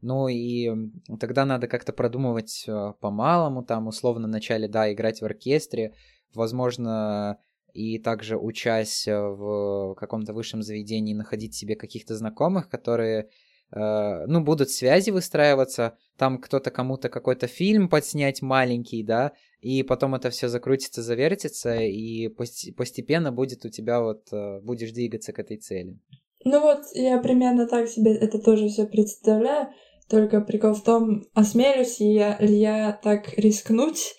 [0.00, 0.70] Ну, и
[1.18, 5.94] тогда надо как-то продумывать э, по-малому, там, условно, вначале, да, играть в оркестре,
[6.34, 7.38] возможно,
[7.72, 13.28] и также учась в каком-то высшем заведении находить себе каких-то знакомых, которые Э,
[13.70, 20.30] ну, будут связи выстраиваться, там кто-то кому-то какой-то фильм подснять маленький, да, и потом это
[20.30, 25.98] все закрутится, завертится, и постепенно будет у тебя вот, э, будешь двигаться к этой цели.
[26.44, 29.68] Ну вот, я примерно так себе это тоже все представляю,
[30.08, 34.14] только прикол в том, осмелюсь ли я, ли я так рискнуть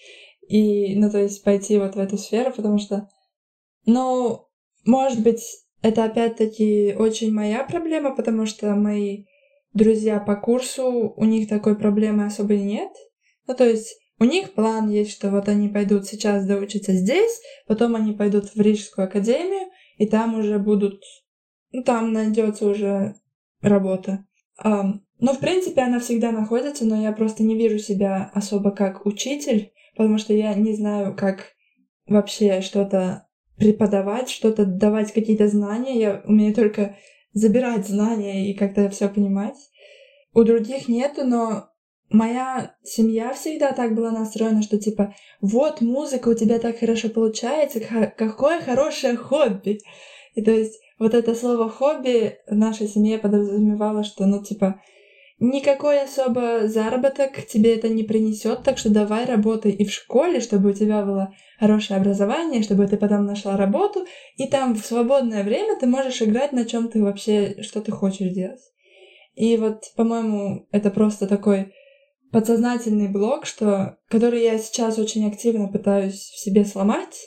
[0.47, 3.09] и, ну, то есть пойти вот в эту сферу, потому что,
[3.85, 4.47] ну,
[4.85, 5.41] может быть,
[5.81, 9.25] это опять-таки очень моя проблема, потому что мои
[9.73, 12.91] друзья по курсу, у них такой проблемы особо нет.
[13.47, 17.95] Ну, то есть у них план есть, что вот они пойдут сейчас доучиться здесь, потом
[17.95, 21.01] они пойдут в Рижскую академию, и там уже будут...
[21.71, 23.15] Ну, там найдется уже
[23.61, 24.25] работа.
[24.63, 29.05] Um, ну, в принципе, она всегда находится, но я просто не вижу себя особо как
[29.05, 31.53] учитель, потому что я не знаю, как
[32.07, 33.27] вообще что-то
[33.57, 35.99] преподавать, что-то давать какие-то знания.
[35.99, 36.97] Я умею только
[37.33, 39.57] забирать знания и как-то все понимать.
[40.33, 41.69] У других нету, но
[42.09, 47.79] моя семья всегда так была настроена, что типа, вот музыка у тебя так хорошо получается,
[47.79, 49.79] какое хорошее хобби.
[50.35, 54.81] И то есть вот это слово хобби в нашей семье подразумевало, что, ну, типа,
[55.39, 60.71] никакой особо заработок тебе это не принесет, так что давай работай и в школе, чтобы
[60.71, 64.05] у тебя было хорошее образование, чтобы ты потом нашла работу,
[64.37, 68.33] и там в свободное время ты можешь играть на чем ты вообще, что ты хочешь
[68.33, 68.61] делать.
[69.35, 71.73] И вот, по-моему, это просто такой
[72.31, 77.17] подсознательный блок, что, который я сейчас очень активно пытаюсь в себе сломать,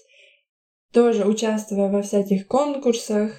[0.93, 3.33] тоже участвуя во всяких конкурсах,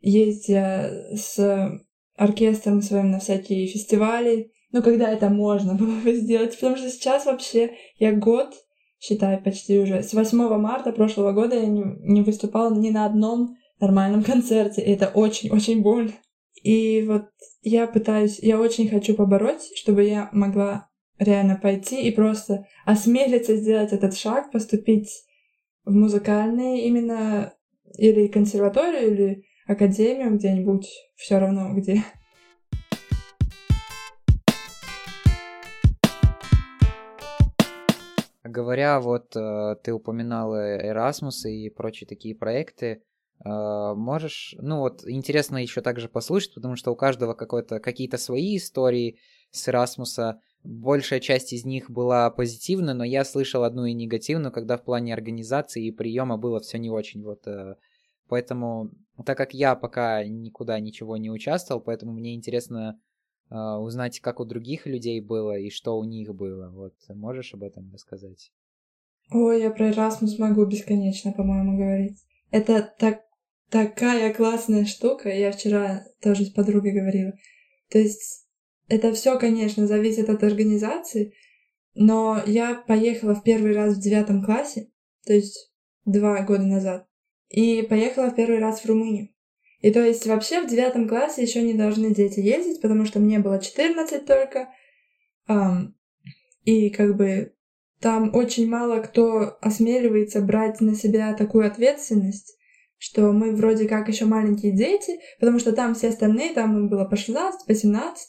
[0.00, 1.80] ездя с
[2.16, 7.26] оркестром своим на всякие фестивали, ну, когда это можно было бы сделать, потому что сейчас
[7.26, 8.54] вообще я год,
[9.02, 13.56] считай, почти уже, с 8 марта прошлого года я не, не выступала ни на одном
[13.80, 16.12] нормальном концерте, и это очень-очень больно.
[16.62, 17.24] И вот
[17.62, 20.88] я пытаюсь, я очень хочу побороть, чтобы я могла
[21.18, 25.10] реально пойти и просто осмелиться сделать этот шаг, поступить
[25.84, 27.54] в музыкальный именно
[27.98, 32.04] или консерваторию, или академию где-нибудь, все равно где.
[38.52, 43.02] Говоря, вот э, ты упоминала Erasmus и прочие такие проекты,
[43.42, 49.18] э, можешь, ну вот интересно еще также послушать, потому что у каждого какие-то свои истории
[49.52, 50.34] с Erasmus,
[50.64, 55.14] большая часть из них была позитивна, но я слышал одну и негативную, когда в плане
[55.14, 57.24] организации и приема было все не очень.
[57.24, 57.76] Вот, э,
[58.28, 58.90] поэтому,
[59.24, 63.00] так как я пока никуда ничего не участвовал, поэтому мне интересно
[63.52, 66.70] узнать, как у других людей было и что у них было.
[66.70, 68.50] Вот, можешь об этом рассказать?
[69.30, 72.18] Ой, я про Erasmus могу бесконечно, по-моему, говорить.
[72.50, 73.22] Это так,
[73.70, 75.28] такая классная штука.
[75.28, 77.32] Я вчера тоже с подругой говорила.
[77.90, 78.46] То есть
[78.88, 81.34] это все, конечно, зависит от организации,
[81.94, 84.90] но я поехала в первый раз в девятом классе,
[85.24, 85.72] то есть
[86.04, 87.06] два года назад,
[87.48, 89.28] и поехала в первый раз в Румынию.
[89.82, 93.40] И то есть вообще в девятом классе еще не должны дети ездить, потому что мне
[93.40, 94.68] было 14 только,
[95.48, 95.92] um,
[96.64, 97.52] и как бы
[98.00, 102.56] там очень мало кто осмеливается брать на себя такую ответственность,
[102.96, 107.04] что мы вроде как еще маленькие дети, потому что там все остальные, там им было
[107.04, 108.28] по 16, по 17,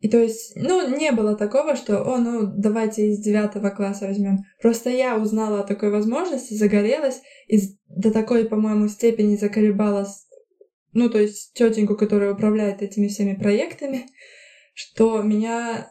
[0.00, 4.38] и то есть, ну, не было такого, что, о, ну, давайте из девятого класса возьмем.
[4.60, 7.58] Просто я узнала о такой возможности, загорелась, и
[7.88, 10.26] до такой, по-моему, степени заколебалась,
[10.92, 14.06] ну, то есть тетеньку, которая управляет этими всеми проектами,
[14.74, 15.88] что меня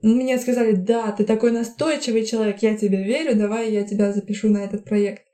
[0.00, 4.58] мне сказали, да, ты такой настойчивый человек, я тебе верю, давай я тебя запишу на
[4.58, 5.24] этот проект.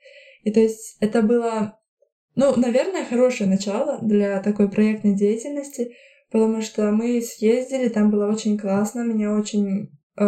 [0.43, 1.79] И то есть это было,
[2.35, 5.95] ну, наверное, хорошее начало для такой проектной деятельности,
[6.31, 10.25] потому что мы съездили, там было очень классно, меня очень э,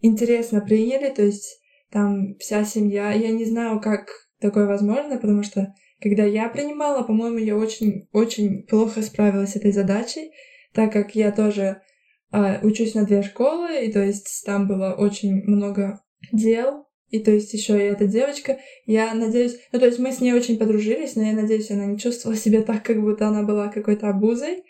[0.00, 1.60] интересно приняли, то есть
[1.90, 3.12] там вся семья.
[3.12, 4.08] Я не знаю, как
[4.40, 10.32] такое возможно, потому что когда я принимала, по-моему, я очень-очень плохо справилась с этой задачей,
[10.72, 11.82] так как я тоже
[12.32, 16.00] э, учусь на две школы, и то есть там было очень много
[16.32, 20.20] дел, и то есть еще и эта девочка, я надеюсь, ну то есть мы с
[20.20, 23.68] ней очень подружились, но я надеюсь, она не чувствовала себя так, как будто она была
[23.68, 24.64] какой-то обузой.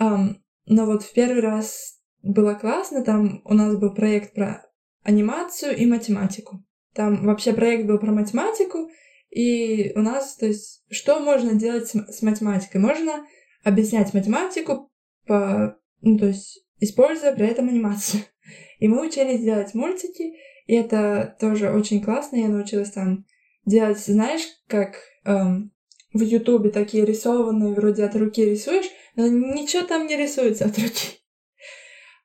[0.00, 4.64] Um, но вот в первый раз было классно, там у нас был проект про
[5.02, 6.62] анимацию и математику.
[6.94, 8.90] Там вообще проект был про математику,
[9.38, 12.80] и у нас, то есть, что можно делать с, с математикой?
[12.80, 13.24] Можно
[13.62, 14.90] объяснять математику
[15.28, 18.24] по, ну, то есть, используя при этом анимацию.
[18.80, 20.34] И мы учились делать мультики,
[20.66, 22.36] и это тоже очень классно.
[22.36, 23.26] Я научилась там
[23.64, 25.72] делать, знаешь, как эм,
[26.12, 31.20] в Ютубе такие рисованные, вроде от руки рисуешь, но ничего там не рисуется от руки.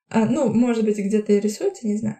[0.09, 2.17] А, ну, может быть, где-то и рисуется, не знаю.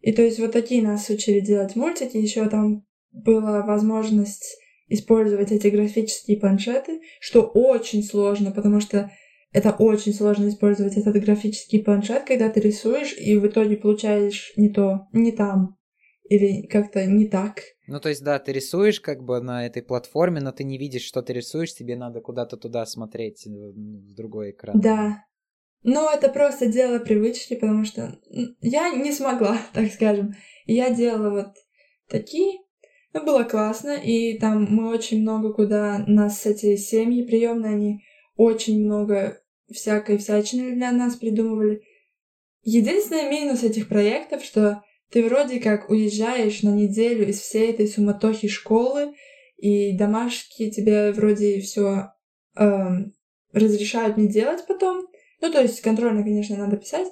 [0.00, 2.16] И то есть вот такие нас учили делать мультики.
[2.16, 2.86] Еще там
[3.16, 4.56] была возможность
[4.88, 9.10] использовать эти графические планшеты, что очень сложно, потому что
[9.52, 14.68] это очень сложно использовать этот графический планшет, когда ты рисуешь, и в итоге получаешь не
[14.68, 15.76] то, не там,
[16.28, 17.62] или как-то не так.
[17.86, 21.04] Ну, то есть, да, ты рисуешь как бы на этой платформе, но ты не видишь,
[21.04, 24.78] что ты рисуешь, тебе надо куда-то туда смотреть, э, в другой экран.
[24.78, 25.24] Да.
[25.82, 28.18] Но это просто дело привычки, потому что
[28.60, 30.34] я не смогла, так скажем.
[30.66, 31.54] Я делала вот
[32.08, 32.58] такие,
[33.16, 38.04] ну, было классно, и там мы очень много куда, нас эти семьи приемные, они
[38.36, 39.40] очень много
[39.72, 41.82] всякой всячины для нас придумывали.
[42.62, 48.48] Единственный минус этих проектов, что ты вроде как уезжаешь на неделю из всей этой суматохи
[48.48, 49.14] школы,
[49.56, 52.10] и домашки тебе вроде все
[52.56, 53.14] эм,
[53.52, 55.06] разрешают не делать потом.
[55.40, 57.08] Ну, то есть контрольно, конечно, надо писать,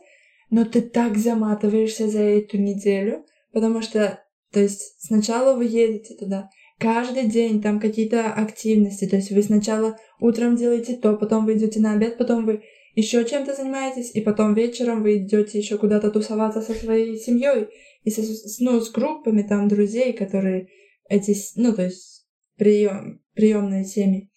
[0.51, 4.24] но ты так заматываешься за эту неделю, потому что,
[4.55, 9.99] то есть сначала вы едете туда, каждый день там какие-то активности, то есть вы сначала
[10.21, 12.63] утром делаете то, потом вы идете на обед, потом вы
[12.95, 17.69] еще чем-то занимаетесь, и потом вечером вы идете еще куда-то тусоваться со своей семьей
[18.05, 18.23] и со,
[18.61, 20.69] ну, с группами там друзей, которые
[21.09, 24.31] эти, ну, то есть прием, приемные семьи.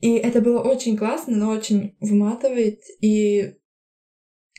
[0.00, 2.80] И это было очень классно, но очень выматывает.
[3.00, 3.54] И,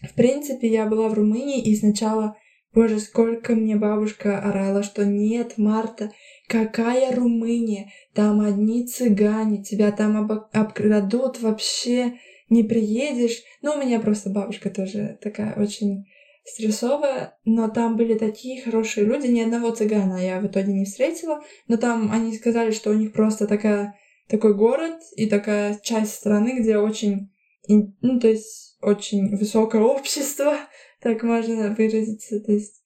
[0.01, 2.37] в принципе, я была в Румынии, и сначала,
[2.77, 6.11] боже, сколько мне бабушка орала, что нет, Марта,
[6.47, 7.91] какая Румыния?
[8.13, 13.41] Там одни цыгане, тебя там об обкрадут вообще не приедешь.
[13.63, 16.05] Ну, у меня просто бабушка тоже такая очень
[16.45, 21.41] стрессовая, но там были такие хорошие люди, ни одного цыгана я в итоге не встретила,
[21.67, 23.95] но там они сказали, что у них просто такая,
[24.29, 27.31] такой город и такая часть страны, где очень,
[27.67, 30.53] ну, то есть очень высокое общество,
[31.07, 32.41] так можно выразиться.
[32.41, 32.83] То есть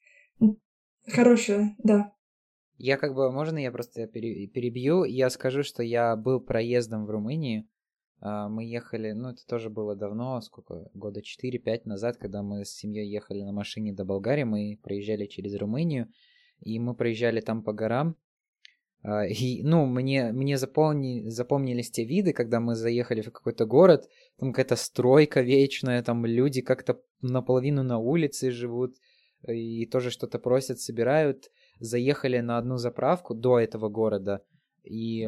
[1.07, 2.13] хорошая, да.
[2.77, 5.03] Я как бы, можно я просто перебью?
[5.05, 7.67] Я скажу, что я был проездом в Румынии.
[8.19, 12.69] А, мы ехали, ну это тоже было давно, сколько, года 4-5 назад, когда мы с
[12.69, 16.07] семьей ехали на машине до Болгарии, мы проезжали через Румынию,
[16.59, 18.15] и мы проезжали там по горам,
[19.03, 24.51] и, ну, мне, мне запомни, запомнились те виды, когда мы заехали в какой-то город, там
[24.51, 28.95] какая-то стройка вечная, там люди как-то наполовину на улице живут,
[29.47, 31.49] и тоже что-то просят, собирают.
[31.79, 34.43] Заехали на одну заправку до этого города,
[34.83, 35.27] и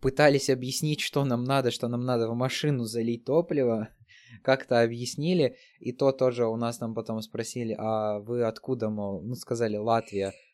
[0.00, 3.90] пытались объяснить, что нам надо, что нам надо в машину залить топливо,
[4.42, 9.36] как-то объяснили, и то тоже у нас там потом спросили, а вы откуда, мол, ну,
[9.36, 10.45] сказали, Латвия, а, ла, ла,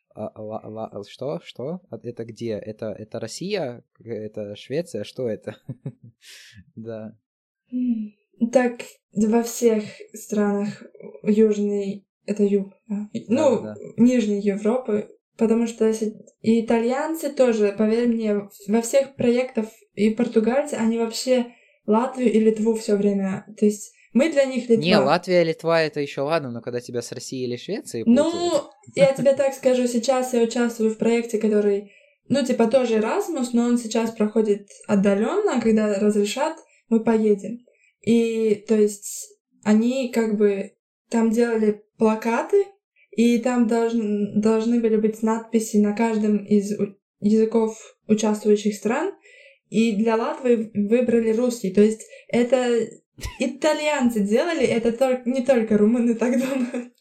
[1.08, 1.40] что?
[1.44, 1.80] Что?
[1.90, 2.52] А это где?
[2.52, 3.84] Это, это Россия?
[3.98, 5.04] Это Швеция?
[5.04, 5.56] Что это?
[6.76, 7.16] да.
[8.52, 10.82] Так во всех странах
[11.22, 12.06] Южной...
[12.24, 13.08] Это юг, да?
[13.26, 13.74] Ну, да.
[13.96, 15.08] Нижней Европы.
[15.36, 15.90] Потому что
[16.42, 21.46] и итальянцы тоже, поверь мне, во всех проектах и португальцы, они вообще
[21.86, 23.46] Латвию и Литву все время.
[23.58, 24.84] То есть мы для них Литва.
[24.84, 28.52] Не, Латвия, Литва это еще ладно, но когда тебя с Россией или Швецией Ну,
[28.94, 31.92] я тебе так скажу, сейчас я участвую в проекте, который,
[32.28, 36.56] ну, типа тоже Erasmus, но он сейчас проходит отдаленно, когда разрешат,
[36.88, 37.64] мы поедем.
[38.02, 39.28] И, то есть,
[39.64, 40.72] они как бы
[41.08, 42.66] там делали плакаты,
[43.10, 46.72] и там должны, должны были быть надписи на каждом из
[47.20, 49.12] языков участвующих стран,
[49.68, 51.70] и для Латвии выбрали русский.
[51.70, 52.86] То есть это
[53.38, 56.92] итальянцы делали, это только, не только румыны так думают.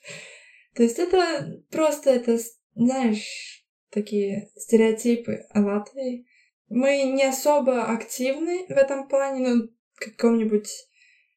[0.75, 2.37] То есть это просто, это,
[2.75, 6.25] знаешь, такие стереотипы о Латвии.
[6.69, 9.67] Мы не особо активны в этом плане, но
[10.01, 10.69] каком-нибудь,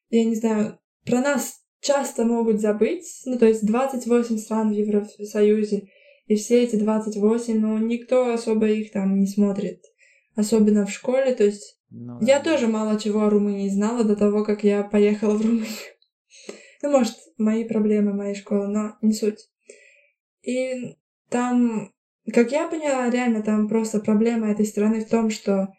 [0.09, 3.05] я не знаю, про нас часто могут забыть.
[3.25, 5.89] Ну, то есть 28 стран в Евросоюзе,
[6.27, 9.83] и все эти 28, ну, никто особо их там не смотрит.
[10.35, 12.51] Особенно в школе, то есть ну, я да.
[12.51, 15.67] тоже мало чего о Румынии знала до того, как я поехала в Румынию.
[16.81, 19.49] Ну, может, мои проблемы моей школы, но не суть.
[20.43, 20.95] И
[21.29, 21.91] там,
[22.31, 25.73] как я поняла, реально там просто проблема этой страны в том, что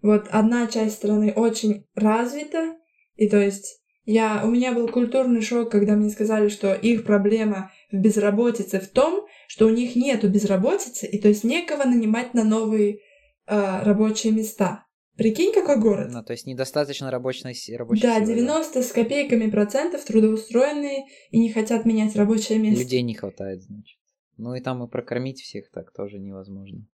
[0.00, 2.76] вот одна часть страны очень развита,
[3.16, 7.72] и то есть я, у меня был культурный шок, когда мне сказали, что их проблема
[7.90, 12.44] в безработице в том, что у них нету безработицы, и то есть некого нанимать на
[12.44, 13.00] новые
[13.46, 14.85] э, рабочие места.
[15.16, 16.08] Прикинь, какой город.
[16.10, 18.34] Ну, то есть недостаточно рабочей, рабочей да, силы.
[18.34, 22.82] 90 да, с копейками процентов трудоустроенные и не хотят менять рабочее место.
[22.82, 23.98] Людей не хватает, значит.
[24.36, 26.86] Ну и там и прокормить всех так тоже невозможно.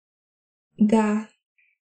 [0.77, 1.27] Да.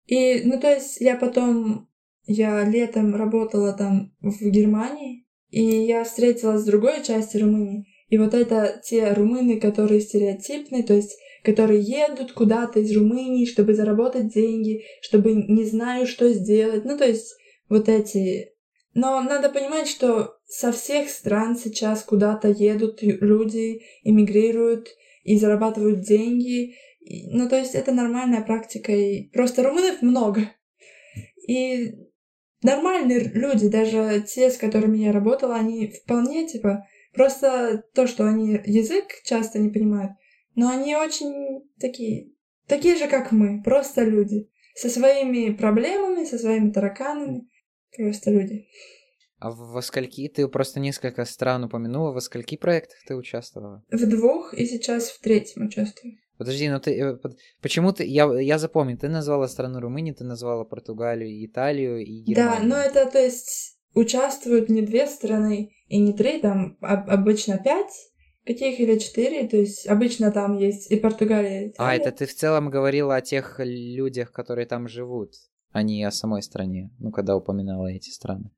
[0.07, 1.89] И, ну, то есть я потом,
[2.25, 7.87] я летом работала там в Германии, и я встретилась с другой части Румынии.
[8.09, 13.75] И вот это те румыны, которые стереотипные, то есть которые едут куда-то из Румынии, чтобы
[13.75, 16.85] заработать деньги, чтобы не знаю, что сделать.
[16.85, 17.35] Ну, то есть
[17.69, 18.53] вот эти...
[18.95, 24.89] Но надо понимать, что со всех стран сейчас куда-то едут люди, эмигрируют
[25.23, 26.75] и зарабатывают деньги.
[27.31, 28.93] Ну, то есть это нормальная практика.
[28.93, 30.51] И просто румынов много.
[31.47, 31.95] И
[32.63, 38.61] нормальные люди, даже те, с которыми я работала, они вполне, типа, просто то, что они
[38.65, 40.13] язык часто не понимают,
[40.59, 42.33] но они очень такие,
[42.67, 44.51] такие же, как мы, просто люди.
[44.75, 47.49] Со своими проблемами, со своими тараканами.
[47.97, 48.67] Просто люди.
[49.39, 53.85] А во скольки ты просто несколько стран упомянула, во скольки проектах ты участвовала?
[53.89, 56.15] В двух, и сейчас в третьем участвую.
[56.39, 57.01] Подожди, но ты...
[57.01, 57.19] Э,
[57.63, 58.05] почему ты...
[58.05, 62.63] Я, я запомнил, ты назвала страну Румынии, ты назвала Португалию, Италию и Германию.
[62.63, 67.95] Да, но это, то есть, участвуют не две страны и не три, там обычно пять,
[68.49, 72.35] Каких или четыре, то есть обычно там есть и Португалия, и А, это ты в
[72.35, 75.35] целом говорила о тех людях, которые там живут,
[75.71, 78.51] а не о самой стране, ну, когда упоминала эти страны.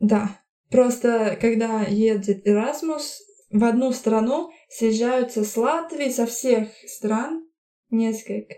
[0.00, 0.38] Да,
[0.70, 3.04] просто когда едет Erasmus,
[3.50, 7.48] в одну страну съезжаются с Латвии, со всех стран,
[7.88, 8.56] несколько.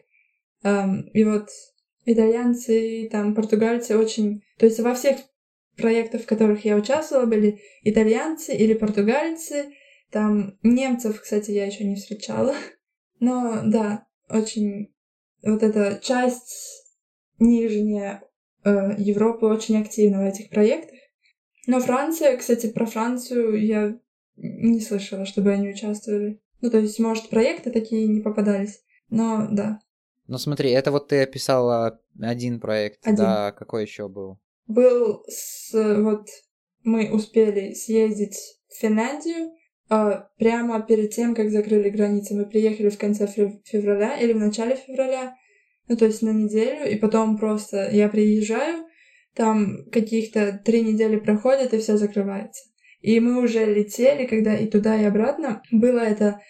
[0.65, 1.51] Эм, и вот
[2.05, 4.43] итальянцы, там, португальцы очень...
[4.59, 5.19] То есть во всех
[5.77, 9.73] проектах, в которых я участвовала, были итальянцы или португальцы,
[10.11, 12.55] там немцев, кстати, я еще не встречала.
[13.21, 14.95] Но да, очень
[15.43, 16.87] вот эта часть
[17.39, 18.23] нижняя
[18.65, 20.99] э, Европы очень активна в этих проектах.
[21.67, 23.99] Но Франция, кстати, про Францию я
[24.37, 26.41] не слышала, чтобы они участвовали.
[26.61, 29.81] Ну, то есть, может, проекты такие не попадались, но да.
[30.27, 33.17] Ну, смотри, это вот ты описала один проект, один.
[33.17, 34.39] да, какой еще был?
[34.67, 36.29] Был с, вот,
[36.85, 38.37] мы успели съездить
[38.69, 39.51] в Финляндию,
[40.39, 42.35] прямо перед тем, как закрыли границы.
[42.35, 45.35] Мы приехали в конце февраля или в начале февраля,
[45.89, 48.85] ну, то есть на неделю, и потом просто я приезжаю,
[49.35, 52.63] там каких-то три недели проходят, и все закрывается.
[53.01, 55.63] И мы уже летели, когда и туда, и обратно.
[55.73, 56.41] Было это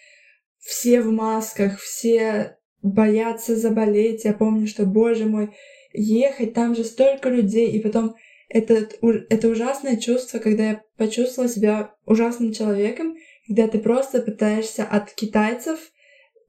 [0.59, 4.25] все в масках, все боятся заболеть.
[4.25, 5.49] Я помню, что, боже мой,
[5.93, 8.15] ехать, там же столько людей, и потом
[8.49, 8.87] это,
[9.29, 13.15] это ужасное чувство, когда я почувствовала себя ужасным человеком,
[13.51, 15.91] когда ты просто пытаешься от китайцев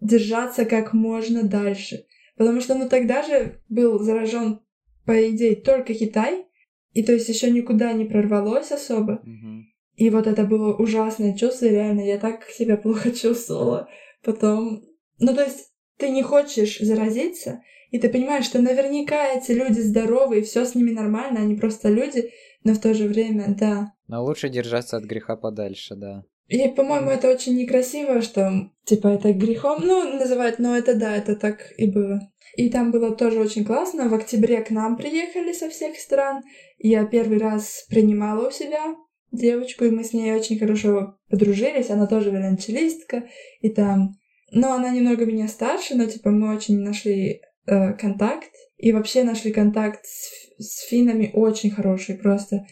[0.00, 2.05] держаться как можно дальше.
[2.36, 4.61] Потому что, ну, тогда же был заражен,
[5.05, 6.46] по идее, только Китай,
[6.92, 9.14] и то есть еще никуда не прорвалось особо.
[9.14, 9.62] Mm-hmm.
[9.96, 13.88] И вот это было ужасное чувство, реально, я так себя плохо чувствовала.
[14.22, 14.84] Потом,
[15.18, 20.38] ну, то есть ты не хочешь заразиться, и ты понимаешь, что наверняка эти люди здоровы,
[20.38, 22.30] и все с ними нормально, они просто люди,
[22.62, 23.92] но в то же время, да.
[24.07, 26.24] Но лучше держаться от греха подальше, да.
[26.53, 31.34] И, по-моему, это очень некрасиво, что, типа, это грехом, ну, называют, но это да, это
[31.34, 32.30] так и было.
[32.59, 34.11] И там было тоже очень классно.
[34.11, 36.42] В октябре к нам приехали со всех стран.
[36.76, 38.94] Я первый раз принимала у себя
[39.30, 41.88] девочку, и мы с ней очень хорошо подружились.
[41.88, 43.24] Она тоже виолончелистка,
[43.62, 44.18] и там...
[44.50, 48.50] Но она немного меня старше, но, типа, мы очень нашли э, контакт.
[48.76, 50.28] И вообще нашли контакт с,
[50.59, 52.66] с финнами очень хороший, просто.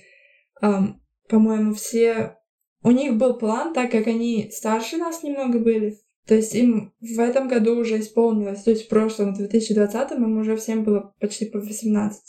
[0.60, 1.00] Эм,
[1.30, 2.36] по-моему, все
[2.82, 5.98] у них был план, так как они старше нас немного были.
[6.26, 10.38] То есть им в этом году уже исполнилось, то есть в прошлом, в 2020 им
[10.38, 12.20] уже всем было почти по 18.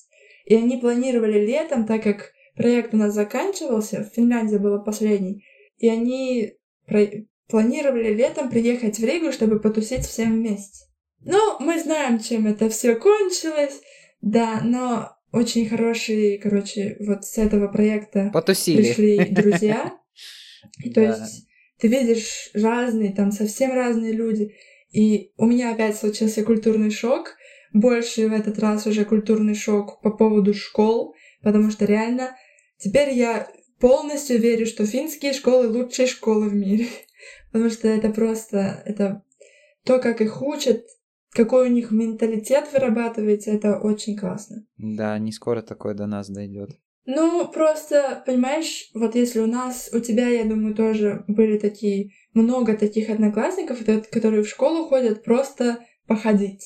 [0.46, 5.46] И они планировали летом, так как проект у нас заканчивался, в Финляндии было последний,
[5.78, 6.54] и они
[6.88, 7.08] про...
[7.48, 10.86] планировали летом приехать в Ригу, чтобы потусить всем вместе.
[11.24, 13.80] Ну, мы знаем, чем это все кончилось,
[14.22, 18.78] да, но очень хорошие, короче, вот с этого проекта Потусили.
[18.78, 19.94] пришли друзья.
[20.94, 21.48] То есть
[21.80, 24.54] ты видишь разные, там совсем разные люди.
[24.92, 27.36] И у меня опять случился культурный шок.
[27.74, 32.36] Больше в этот раз уже культурный шок по поводу школ, потому что реально
[32.78, 33.50] теперь я
[33.80, 36.88] полностью верю, что финские школы лучшие школы в мире.
[37.52, 39.24] Потому что это просто, это
[39.84, 40.86] то, как их учат,
[41.32, 44.66] какой у них менталитет вырабатывается, это очень классно.
[44.78, 46.72] Да, не скоро такое до нас дойдет.
[47.06, 52.78] Ну, просто, понимаешь, вот если у нас, у тебя, я думаю, тоже были такие, много
[52.78, 53.80] таких одноклассников,
[54.12, 56.64] которые в школу ходят просто походить.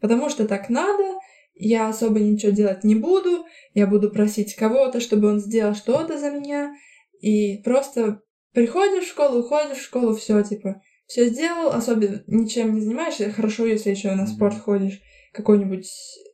[0.00, 1.18] Потому что так надо,
[1.54, 6.30] я особо ничего делать не буду, я буду просить кого-то, чтобы он сделал что-то за
[6.30, 6.72] меня,
[7.20, 8.20] и просто
[8.52, 13.66] приходишь в школу, уходишь в школу, все типа, все сделал, особенно ничем не занимаешься, хорошо,
[13.66, 15.00] если еще на спорт ходишь,
[15.32, 15.88] какой-нибудь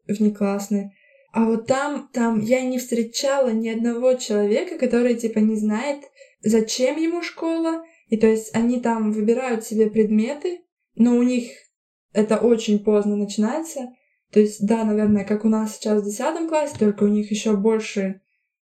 [0.08, 0.90] внеклассный.
[1.34, 6.04] А вот там, там я не встречала ни одного человека, который, типа, не знает,
[6.42, 7.84] зачем ему школа.
[8.08, 10.60] И то есть они там выбирают себе предметы,
[10.94, 11.50] но у них
[12.12, 13.92] это очень поздно начинается.
[14.30, 17.56] То есть, да, наверное, как у нас сейчас в 10 классе, только у них еще
[17.56, 18.20] больше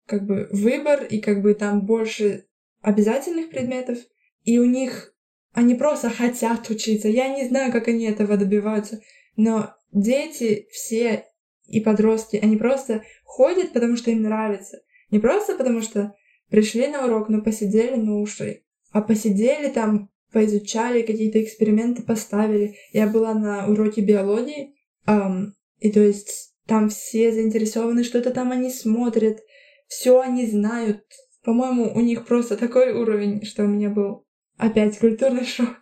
[0.06, 2.46] как бы выбор и как бы там больше
[2.82, 3.98] обязательных предметов.
[4.44, 5.14] И у них
[5.52, 7.10] они просто хотят учиться.
[7.10, 9.02] Я не знаю, как они этого добиваются,
[9.36, 11.26] но дети все
[11.74, 14.82] и подростки, они просто ходят, потому что им нравится.
[15.12, 16.14] Не просто потому что
[16.50, 22.76] пришли на урок, но посидели на уши, а посидели там, поизучали, какие-то эксперименты поставили.
[22.92, 24.76] Я была на уроке биологии,
[25.08, 29.40] эм, и то есть там все заинтересованы, что-то там они смотрят,
[29.88, 31.04] все они знают.
[31.44, 34.26] По-моему, у них просто такой уровень, что у меня был
[34.58, 35.80] опять культурный шок.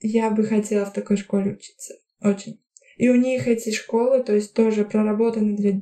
[0.00, 1.94] Я бы хотела в такой школе учиться.
[2.20, 2.60] Очень.
[2.96, 5.80] И у них эти школы, то есть тоже проработаны для,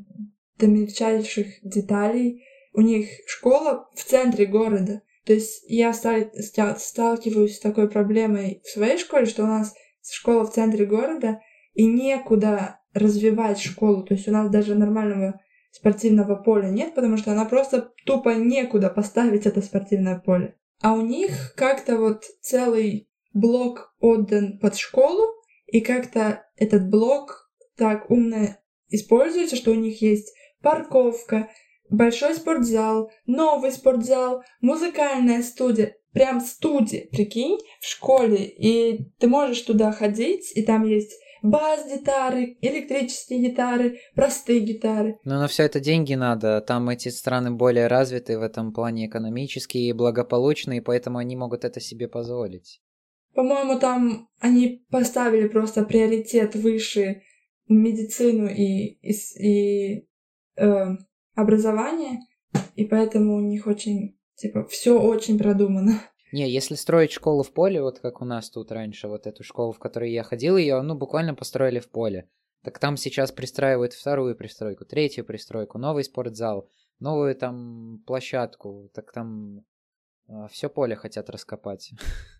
[0.58, 2.44] до мельчайших деталей.
[2.72, 5.02] У них школа в центре города.
[5.24, 10.52] То есть я сталкиваюсь с такой проблемой в своей школе, что у нас школа в
[10.52, 11.40] центре города,
[11.74, 14.02] и некуда развивать школу.
[14.02, 15.40] То есть у нас даже нормального
[15.70, 20.56] спортивного поля нет, потому что она просто тупо некуда поставить это спортивное поле.
[20.82, 25.34] А у них как-то вот целый блок отдан под школу,
[25.70, 28.56] и как-то этот блок так умно
[28.88, 31.48] используется, что у них есть парковка,
[31.88, 35.96] большой спортзал, новый спортзал, музыкальная студия.
[36.12, 38.44] Прям студия, прикинь, в школе.
[38.44, 41.12] И ты можешь туда ходить, и там есть
[41.42, 45.18] бас-гитары, электрические гитары, простые гитары.
[45.24, 46.60] Но на все это деньги надо.
[46.60, 51.80] Там эти страны более развиты в этом плане экономические и благополучные, поэтому они могут это
[51.80, 52.80] себе позволить.
[53.34, 57.22] По-моему, там они поставили просто приоритет выше
[57.68, 60.08] медицину и, и, и
[60.56, 60.86] э,
[61.34, 62.20] образование,
[62.74, 66.02] и поэтому у них очень, типа, все очень продумано.
[66.32, 69.72] Не, если строить школу в поле, вот как у нас тут раньше, вот эту школу,
[69.72, 72.28] в которой я ходил, ее, ну, буквально построили в поле.
[72.62, 76.68] Так там сейчас пристраивают вторую пристройку, третью пристройку, новый спортзал,
[76.98, 78.90] новую там площадку.
[78.94, 79.64] Так там
[80.28, 81.92] а, все поле хотят раскопать.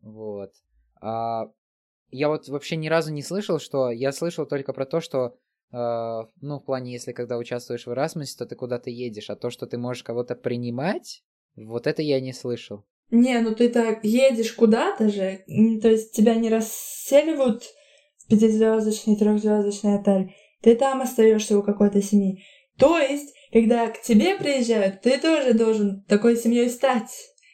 [0.00, 0.52] Вот.
[1.00, 1.50] А
[2.10, 3.90] я вот вообще ни разу не слышал, что...
[3.90, 5.36] Я слышал только про то, что
[5.72, 9.50] Uh, ну, в плане, если когда участвуешь в Erasmus, то ты куда-то едешь, а то,
[9.50, 11.22] что ты можешь кого-то принимать,
[11.54, 12.84] вот это я не слышал.
[13.12, 15.44] Не, ну ты так едешь куда-то же,
[15.80, 17.62] то есть тебя не расселивают
[18.18, 22.42] в пятизвездочный, трехзвездочный отель, ты там остаешься у какой-то семьи.
[22.76, 27.10] То есть, когда к тебе приезжают, ты тоже должен такой семьей стать,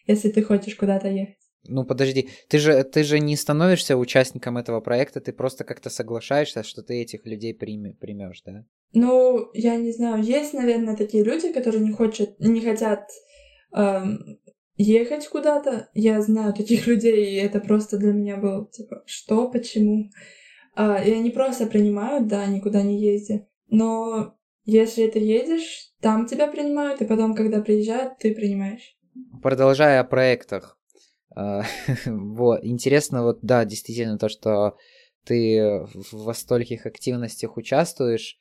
[0.06, 1.36] если ты хочешь куда-то ехать.
[1.68, 6.62] Ну подожди, ты же, ты же не становишься участником этого проекта, ты просто как-то соглашаешься,
[6.62, 8.64] что ты этих людей прими, примешь, да?
[8.92, 13.08] Ну, я не знаю, есть, наверное, такие люди, которые не, хочет, не хотят
[13.74, 14.38] эм,
[14.76, 15.90] ехать куда-то.
[15.94, 20.10] Я знаю таких людей, и это просто для меня было, типа, что, почему?
[20.74, 23.46] А, и они просто принимают, да, никуда не ездят.
[23.68, 28.96] Но если ты едешь, там тебя принимают, и потом, когда приезжают, ты принимаешь.
[29.42, 30.75] Продолжая о проектах,
[32.06, 34.76] вот, интересно, вот, да, действительно, то, что
[35.24, 38.38] ты во стольких активностях участвуешь,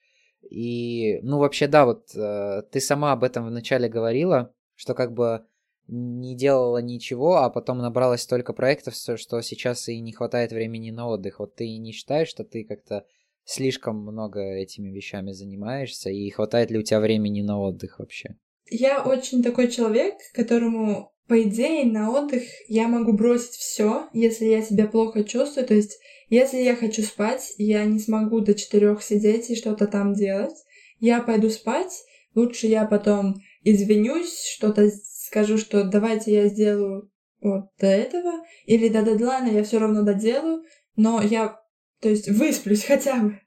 [0.50, 5.46] и, ну, вообще, да, вот, э, ты сама об этом вначале говорила, что как бы
[5.88, 11.08] не делала ничего, а потом набралось столько проектов, что сейчас и не хватает времени на
[11.08, 11.39] отдых.
[11.39, 13.06] Вот ты не считаешь, что ты как-то
[13.43, 18.36] слишком много этими вещами занимаешься, и хватает ли у тебя времени на отдых вообще?
[18.70, 24.61] Я очень такой человек, которому по идее, на отдых я могу бросить все, если я
[24.61, 25.65] себя плохо чувствую.
[25.65, 25.97] То есть,
[26.30, 30.55] если я хочу спать, я не смогу до четырех сидеть и что-то там делать.
[30.99, 32.03] Я пойду спать.
[32.36, 37.09] Лучше я потом извинюсь, что-то скажу, что давайте я сделаю
[37.41, 40.63] вот до этого, или до дедлайна я все равно доделаю,
[40.95, 41.59] но я,
[42.01, 43.39] то есть, высплюсь хотя бы.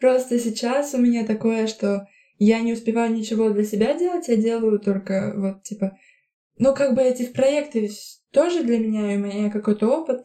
[0.00, 2.06] Просто сейчас у меня такое, что
[2.38, 5.96] я не успеваю ничего для себя делать, я делаю только вот, типа,
[6.58, 7.90] ну, как бы эти проекты
[8.30, 10.24] тоже для меня, и у меня какой-то опыт,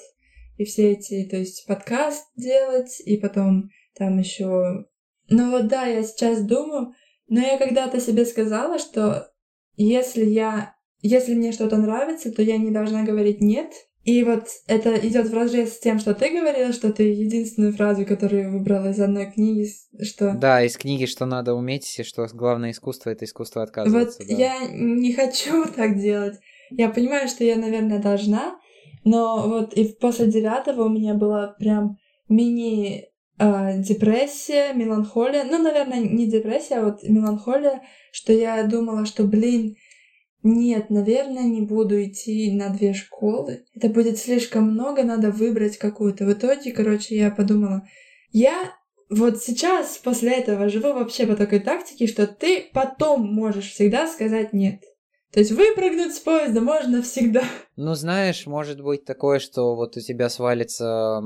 [0.58, 4.86] и все эти, то есть подкаст делать, и потом там еще...
[5.30, 6.94] Ну вот да, я сейчас думаю,
[7.28, 9.32] но я когда-то себе сказала, что
[9.76, 10.76] если я...
[11.04, 13.72] Если мне что-то нравится, то я не должна говорить «нет»,
[14.04, 18.04] и вот это идет в разрез с тем, что ты говорила, что ты единственную фразу,
[18.06, 19.70] которую выбрала из одной книги,
[20.02, 20.34] что...
[20.34, 24.20] Да, из книги, что надо уметь, и что главное искусство— это искусство отказываться.
[24.20, 24.34] Вот да.
[24.34, 26.40] я не хочу так делать.
[26.72, 28.60] Я понимаю, что я, наверное, должна,
[29.04, 31.98] но вот и после девятого у меня была прям
[32.28, 33.06] мини
[33.38, 35.44] э, депрессия, меланхолия.
[35.44, 39.76] Ну, наверное, не депрессия, а вот меланхолия, что я думала, что, блин,
[40.44, 43.66] нет, наверное, не буду идти на две школы.
[43.76, 46.26] Это будет слишком много, надо выбрать какую-то.
[46.26, 47.88] В итоге, короче, я подумала,
[48.32, 48.74] я
[49.10, 54.54] вот сейчас после этого живу вообще по такой тактике, что ты потом можешь всегда сказать
[54.54, 54.82] нет.
[55.32, 57.44] То есть выпрыгнуть с поезда можно всегда.
[57.78, 61.22] Ну, знаешь, может быть такое, что вот у тебя свалится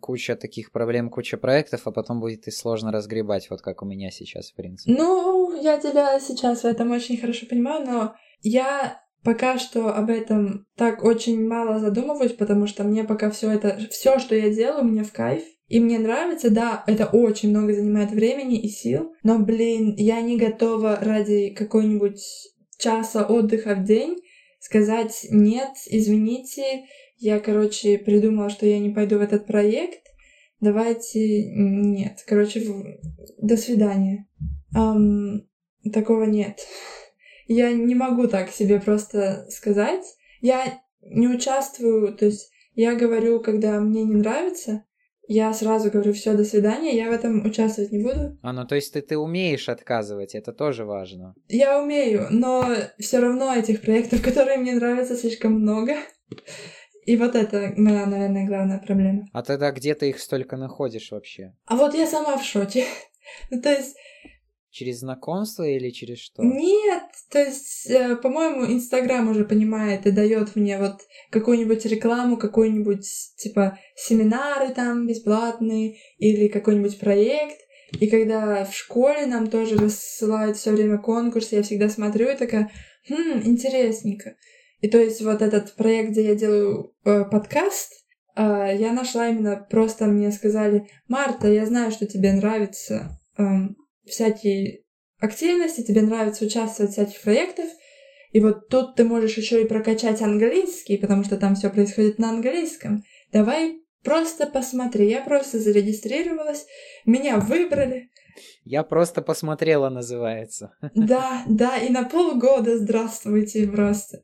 [0.00, 4.10] куча таких проблем, куча проектов, а потом будет и сложно разгребать, вот как у меня
[4.12, 4.94] сейчас, в принципе.
[4.96, 10.66] Ну, я тебя сейчас в этом очень хорошо понимаю, но я пока что об этом
[10.76, 15.04] так очень мало задумываюсь, потому что мне пока все это, все, что я делаю, мне
[15.04, 15.42] в кайф.
[15.68, 20.36] И мне нравится, да, это очень много занимает времени и сил, но, блин, я не
[20.36, 22.20] готова ради какой-нибудь
[22.76, 24.16] часа отдыха в день
[24.58, 26.84] сказать «нет, извините,
[27.16, 30.06] я, короче, придумала, что я не пойду в этот проект,
[30.60, 32.22] давайте нет».
[32.26, 32.62] Короче,
[33.38, 34.26] до свидания.
[34.76, 35.40] Um,
[35.92, 36.66] такого нет.
[37.52, 40.04] Я не могу так себе просто сказать.
[40.40, 44.84] Я не участвую, то есть я говорю, когда мне не нравится,
[45.26, 48.38] я сразу говорю все, до свидания, я в этом участвовать не буду.
[48.40, 51.34] А, ну то есть ты, ты умеешь отказывать, это тоже важно.
[51.48, 55.96] Я умею, но все равно этих проектов, которые мне нравятся, слишком много.
[57.04, 59.26] И вот это моя, наверное, главная проблема.
[59.32, 61.56] А тогда где ты их столько находишь вообще?
[61.66, 62.84] А вот я сама в шоке.
[63.50, 63.96] ну, то есть
[64.70, 66.44] Через знакомство или через что?
[66.44, 71.00] Нет, то есть, э, по-моему, Инстаграм уже понимает и дает мне вот
[71.30, 73.04] какую-нибудь рекламу, какой-нибудь,
[73.36, 77.58] типа, семинары там бесплатные или какой-нибудь проект.
[77.98, 82.70] И когда в школе нам тоже рассылают все время конкурсы, я всегда смотрю и такая,
[83.08, 84.36] хм, интересненько.
[84.80, 87.92] И то есть вот этот проект, где я делаю э, подкаст,
[88.36, 93.42] э, я нашла именно просто мне сказали, Марта, я знаю, что тебе нравится э,
[94.06, 94.82] всякие
[95.18, 97.66] активности, тебе нравится участвовать в всяких проектах,
[98.32, 102.30] И вот тут ты можешь еще и прокачать английский, потому что там все происходит на
[102.30, 103.02] английском.
[103.32, 105.08] Давай просто посмотри.
[105.08, 106.64] Я просто зарегистрировалась,
[107.04, 108.08] меня выбрали.
[108.64, 110.72] Я просто посмотрела, называется.
[110.94, 114.22] Да, да, и на полгода здравствуйте просто.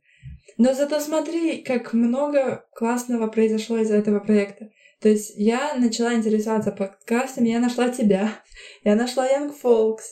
[0.59, 4.71] Но зато смотри, как много классного произошло из-за этого проекта.
[5.07, 8.43] То есть я начала интересоваться подкастами, я нашла тебя,
[8.83, 10.03] я нашла Young Folks.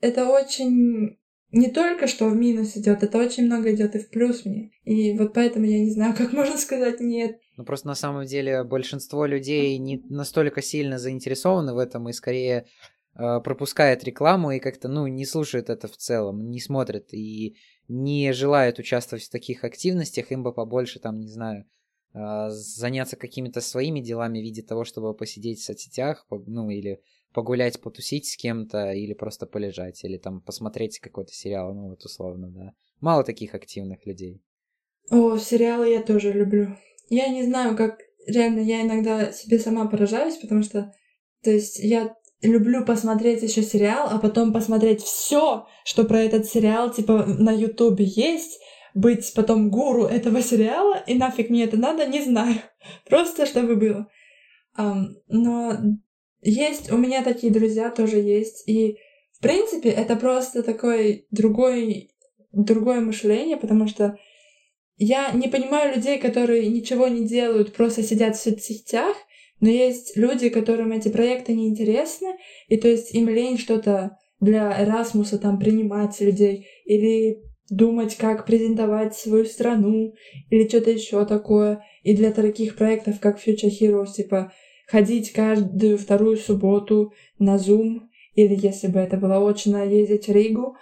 [0.00, 1.20] Это очень
[1.52, 4.72] не только что в минус идет, это очень много идет и в плюс мне.
[4.82, 7.38] И вот поэтому я не знаю, как можно сказать нет.
[7.56, 12.66] Ну просто на самом деле большинство людей не настолько сильно заинтересованы в этом и скорее
[13.14, 17.54] э, пропускает рекламу и как-то, ну, не слушают это в целом, не смотрят и
[17.86, 21.66] не желают участвовать в таких активностях, им бы побольше там, не знаю,
[22.14, 27.00] заняться какими-то своими делами в виде того, чтобы посидеть в соцсетях, ну, или
[27.32, 32.48] погулять, потусить с кем-то, или просто полежать, или там посмотреть какой-то сериал, ну, вот условно,
[32.50, 32.72] да.
[33.00, 34.40] Мало таких активных людей.
[35.10, 36.76] О, сериалы я тоже люблю.
[37.10, 40.92] Я не знаю, как реально я иногда себе сама поражаюсь, потому что,
[41.42, 46.92] то есть, я люблю посмотреть еще сериал, а потом посмотреть все, что про этот сериал,
[46.92, 48.60] типа, на Ютубе есть,
[48.94, 52.56] быть потом гуру этого сериала, и нафиг мне это надо, не знаю.
[53.08, 54.08] Просто чтобы было.
[54.76, 55.76] Um, но
[56.40, 58.98] есть, у меня такие друзья тоже есть, и
[59.32, 62.10] в принципе это просто такой другой,
[62.50, 64.18] другое мышление, потому что
[64.96, 69.16] я не понимаю людей, которые ничего не делают, просто сидят в соцсетях,
[69.60, 72.36] но есть люди, которым эти проекты не интересны,
[72.68, 79.14] и то есть им лень что-то для Эрасмуса там принимать людей, или думать, как презентовать
[79.14, 80.14] свою страну,
[80.50, 81.84] или что-то еще такое.
[82.02, 84.52] И для таких проектов, как Future Heroes, типа
[84.86, 88.02] ходить каждую вторую субботу на Zoom,
[88.34, 90.76] или если бы это было очно, ездить в Ригу.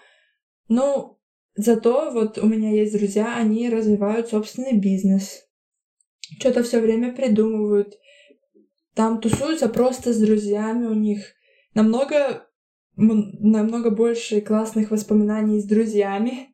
[0.68, 1.18] Ну,
[1.54, 5.46] зато вот у меня есть друзья, они развивают собственный бизнес.
[6.38, 7.98] Что-то все время придумывают,
[8.94, 11.34] там тусуются просто с друзьями, у них
[11.74, 12.46] намного,
[12.96, 16.48] намного больше классных воспоминаний с друзьями,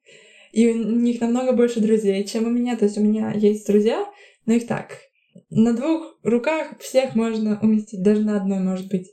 [0.53, 2.76] и у них намного больше друзей, чем у меня.
[2.76, 4.07] То есть у меня есть друзья,
[4.47, 4.99] но их так.
[5.51, 9.12] На двух руках всех можно уместить, даже на одной, может быть.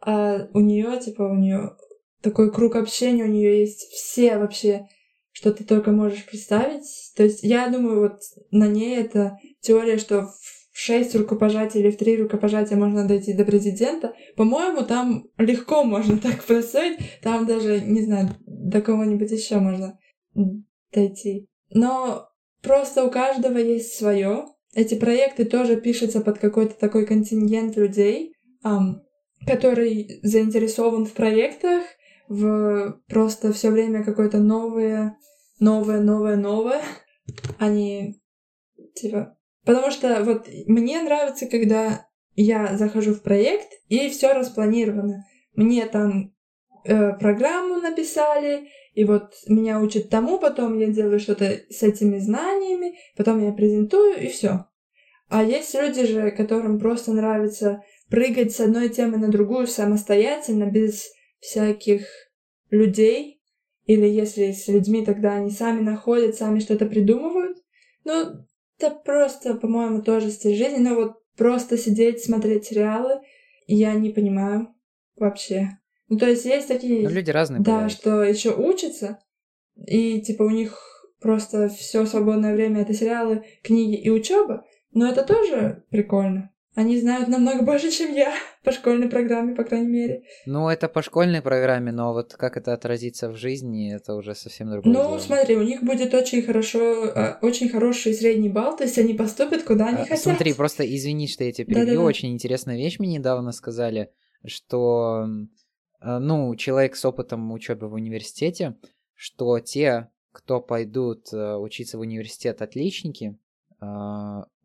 [0.00, 1.76] А у нее, типа, у нее
[2.20, 4.88] такой круг общения, у нее есть все вообще,
[5.32, 7.12] что ты только можешь представить.
[7.16, 10.28] То есть я думаю, вот на ней это теория, что
[10.74, 14.12] в шесть рукопожатий или в три рукопожатия можно дойти до президента.
[14.36, 16.98] По-моему, там легко можно так просыть.
[17.22, 19.96] Там даже, не знаю, до кого-нибудь еще можно
[20.92, 21.48] дойти.
[21.70, 22.28] Но
[22.60, 24.46] просто у каждого есть свое.
[24.74, 28.94] Эти проекты тоже пишутся под какой-то такой контингент людей, um,
[29.46, 31.84] который заинтересован в проектах,
[32.26, 35.16] в просто все время какое-то новое,
[35.60, 36.82] новое, новое, новое.
[37.60, 38.20] Они
[38.96, 42.06] типа Потому что вот мне нравится, когда
[42.36, 45.24] я захожу в проект, и все распланировано.
[45.54, 46.34] Мне там
[46.84, 52.98] э, программу написали, и вот меня учат тому, потом я делаю что-то с этими знаниями,
[53.16, 54.66] потом я презентую, и все.
[55.28, 61.10] А есть люди же, которым просто нравится прыгать с одной темы на другую самостоятельно, без
[61.40, 62.06] всяких
[62.70, 63.40] людей.
[63.86, 67.58] Или если с людьми, тогда они сами находят, сами что-то придумывают.
[68.04, 68.46] Ну,
[68.78, 70.78] это просто, по-моему, тоже стиль жизни.
[70.78, 73.20] Но вот просто сидеть, смотреть сериалы,
[73.66, 74.68] я не понимаю
[75.16, 75.78] вообще.
[76.08, 77.02] Ну, то есть есть такие...
[77.02, 77.92] Но люди разные Да, бывают.
[77.92, 79.18] что еще учатся,
[79.76, 80.78] и типа у них
[81.20, 84.64] просто все свободное время это сериалы, книги и учеба.
[84.92, 86.50] Но это тоже прикольно.
[86.74, 90.22] Они знают намного больше, чем я по школьной программе, по крайней мере.
[90.44, 94.70] Ну, это по школьной программе, но вот как это отразится в жизни, это уже совсем
[94.70, 95.18] другое Ну, дело.
[95.18, 99.62] смотри, у них будет очень хорошо, э, очень хороший средний балл, то есть они поступят
[99.62, 100.18] куда они А, хотят.
[100.18, 101.84] Смотри, просто извини, что я тебя перебью.
[101.86, 102.04] Да-да-да.
[102.04, 104.10] Очень интересная вещь мне недавно сказали,
[104.44, 105.26] что,
[106.00, 108.74] э, ну, человек с опытом учебы в университете,
[109.14, 113.38] что те, кто пойдут э, учиться в университет отличники,
[113.80, 113.84] э,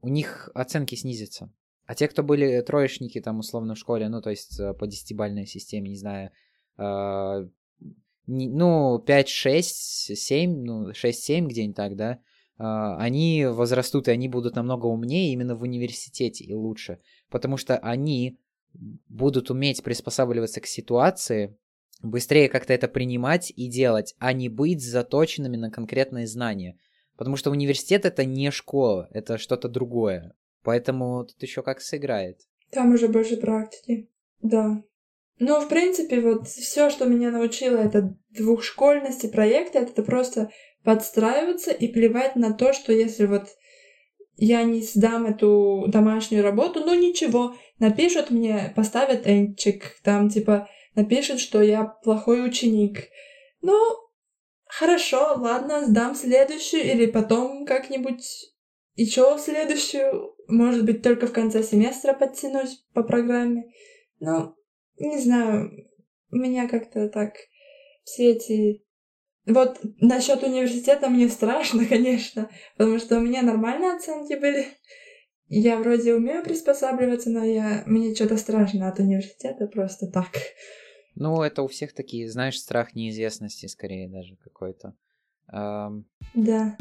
[0.01, 1.51] у них оценки снизятся.
[1.89, 5.47] А те, кто были троечники там условно в школе, ну, то есть э, по десятибальной
[5.47, 6.29] системе, не знаю,
[6.77, 7.47] э,
[8.27, 12.19] ну, 5, 6, 7, ну, 6-7 где-нибудь так, да,
[12.59, 16.99] а, они возрастут, и они будут намного умнее именно в университете и лучше.
[17.31, 18.37] Потому что они
[19.07, 21.57] будут уметь приспосабливаться к ситуации,
[22.03, 26.77] быстрее как-то это принимать и делать, а не быть заточенными на конкретные знания.
[27.17, 30.35] Потому что университет это не школа, это что-то другое.
[30.63, 32.41] Поэтому тут еще как сыграет.
[32.71, 34.09] Там уже больше практики.
[34.41, 34.83] Да.
[35.39, 40.51] Ну, в принципе, вот все, что меня научило, это двухшкольности проекта, это просто
[40.83, 43.47] подстраиваться и плевать на то, что если вот
[44.35, 51.39] я не сдам эту домашнюю работу, ну ничего, напишут мне, поставят энчик, там типа напишут,
[51.39, 53.09] что я плохой ученик.
[53.61, 53.77] Ну,
[54.65, 58.48] хорошо, ладно, сдам следующую или потом как-нибудь
[58.99, 63.71] еще следующую, может быть, только в конце семестра подтянусь по программе.
[64.19, 64.55] Но,
[64.97, 65.71] не знаю,
[66.31, 67.33] у меня как-то так
[68.03, 68.83] все эти...
[69.45, 74.67] Вот насчет университета мне страшно, конечно, потому что у меня нормальные оценки были.
[75.47, 77.83] Я вроде умею приспосабливаться, но я...
[77.85, 80.29] мне что-то страшно от университета просто так.
[81.15, 84.93] Ну, это у всех такие, знаешь, страх неизвестности скорее даже какой-то.
[85.51, 86.03] Um...
[86.33, 86.77] Да.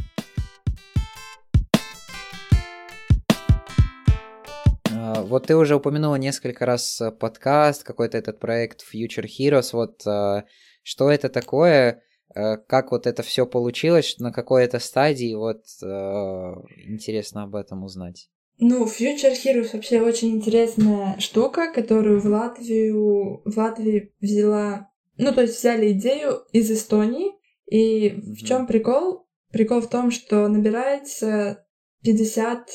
[5.23, 9.71] Вот ты уже упомянула несколько раз э, подкаст, какой-то этот проект Future Heroes.
[9.73, 10.45] Вот а,
[10.83, 12.03] что это такое?
[12.35, 14.17] Э, как вот это все получилось?
[14.19, 15.35] На какой это стадии?
[15.35, 16.55] Вот а,
[16.87, 18.29] интересно об этом узнать.
[18.59, 25.43] Ну, Future Heroes вообще очень интересная штука, которую в Латвию, в Латвии взяла, ну, то
[25.43, 27.33] есть взяли идею из Эстонии.
[27.71, 28.33] И mm-hmm.
[28.33, 29.29] в чем прикол?
[29.53, 31.65] Прикол в том, что набирается
[32.03, 32.69] 50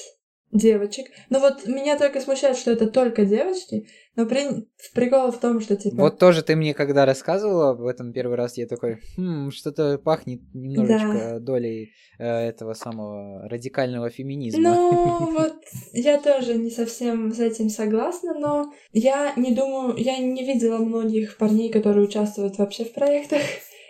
[0.53, 1.07] девочек.
[1.29, 4.67] Но вот меня только смущает, что это только девочки, но при...
[4.93, 5.97] прикол в том, что типа...
[5.97, 10.41] Вот тоже ты мне когда рассказывала об этом первый раз, я такой, хм, что-то пахнет
[10.53, 11.39] немножечко да.
[11.39, 14.61] долей э, этого самого радикального феминизма.
[14.61, 15.55] Ну, вот
[15.93, 21.37] я тоже не совсем с этим согласна, но я не думаю, я не видела многих
[21.37, 23.41] парней, которые участвуют вообще в проектах.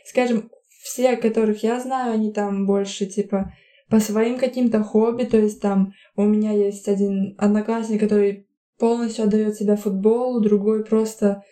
[0.05, 0.49] Скажем,
[0.81, 3.53] все, которых я знаю, они там больше типа
[3.93, 8.47] по своим каким-то хобби, то есть там у меня есть один одноклассник, который
[8.79, 11.43] полностью отдает себя футболу, другой просто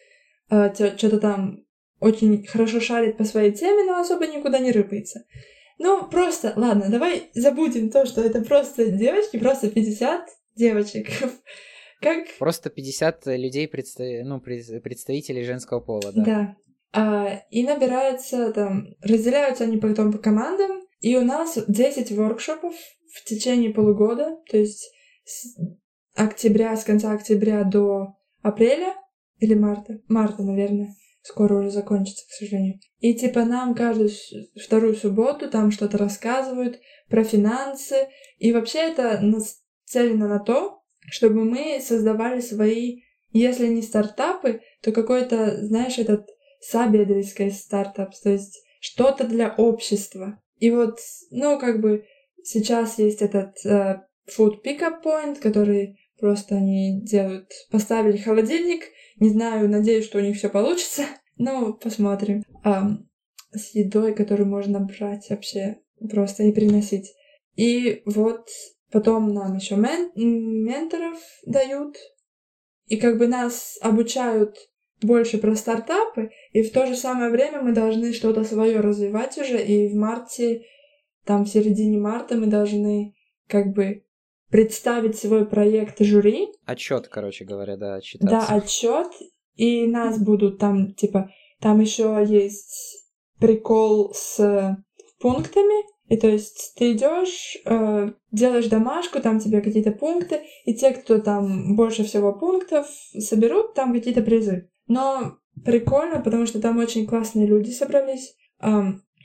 [0.49, 1.59] э, что-то там
[1.99, 5.23] очень хорошо шарит по своей теме, но особо никуда не рыпается.
[5.77, 11.09] Ну, просто, ладно, давай забудем то, что это просто девочки, просто 50 девочек.
[12.01, 12.25] Как...
[12.39, 14.25] Просто 50 людей, представ...
[14.25, 16.23] ну, представителей женского пола, да.
[16.23, 16.55] Да.
[16.91, 22.73] А, и набираются там, разделяются они потом по командам, и у нас 10 воркшопов
[23.13, 24.89] в течение полугода, то есть
[25.25, 25.57] с
[26.15, 28.95] октября, с конца октября до апреля
[29.39, 32.79] или марта, марта, наверное, скоро уже закончится, к сожалению.
[32.99, 34.09] И типа нам каждую
[34.63, 36.79] вторую субботу там что-то рассказывают
[37.09, 44.61] про финансы, и вообще это нацелено на то, чтобы мы создавали свои, если не стартапы,
[44.81, 46.27] то какой-то, знаешь, этот
[46.59, 50.41] сабедрийский стартап, то есть что-то для общества.
[50.61, 50.99] И вот,
[51.31, 52.05] ну, как бы
[52.43, 53.99] сейчас есть этот uh,
[54.29, 58.83] food pickup point, который просто они делают, поставили холодильник,
[59.19, 61.05] не знаю, надеюсь, что у них все получится,
[61.37, 62.43] но посмотрим.
[62.63, 63.07] Um,
[63.51, 67.11] с едой, которую можно брать вообще просто и приносить.
[67.55, 68.47] И вот
[68.91, 71.97] потом нам еще мен менторов дают,
[72.85, 74.55] и как бы нас обучают
[75.01, 79.61] больше про стартапы, и в то же самое время мы должны что-то свое развивать уже,
[79.63, 80.63] и в марте,
[81.25, 83.15] там в середине марта мы должны
[83.47, 84.03] как бы
[84.49, 86.49] представить свой проект жюри.
[86.65, 88.47] Отчет, короче говоря, да, отчитаться.
[88.49, 89.07] Да, отчет,
[89.55, 93.07] и нас будут там, типа, там еще есть
[93.39, 94.77] прикол с
[95.19, 100.91] пунктами, и то есть ты идешь, э, делаешь домашку, там тебе какие-то пункты, и те,
[100.91, 102.87] кто там больше всего пунктов
[103.17, 104.70] соберут, там какие-то призы.
[104.91, 108.35] Но прикольно, потому что там очень классные люди собрались.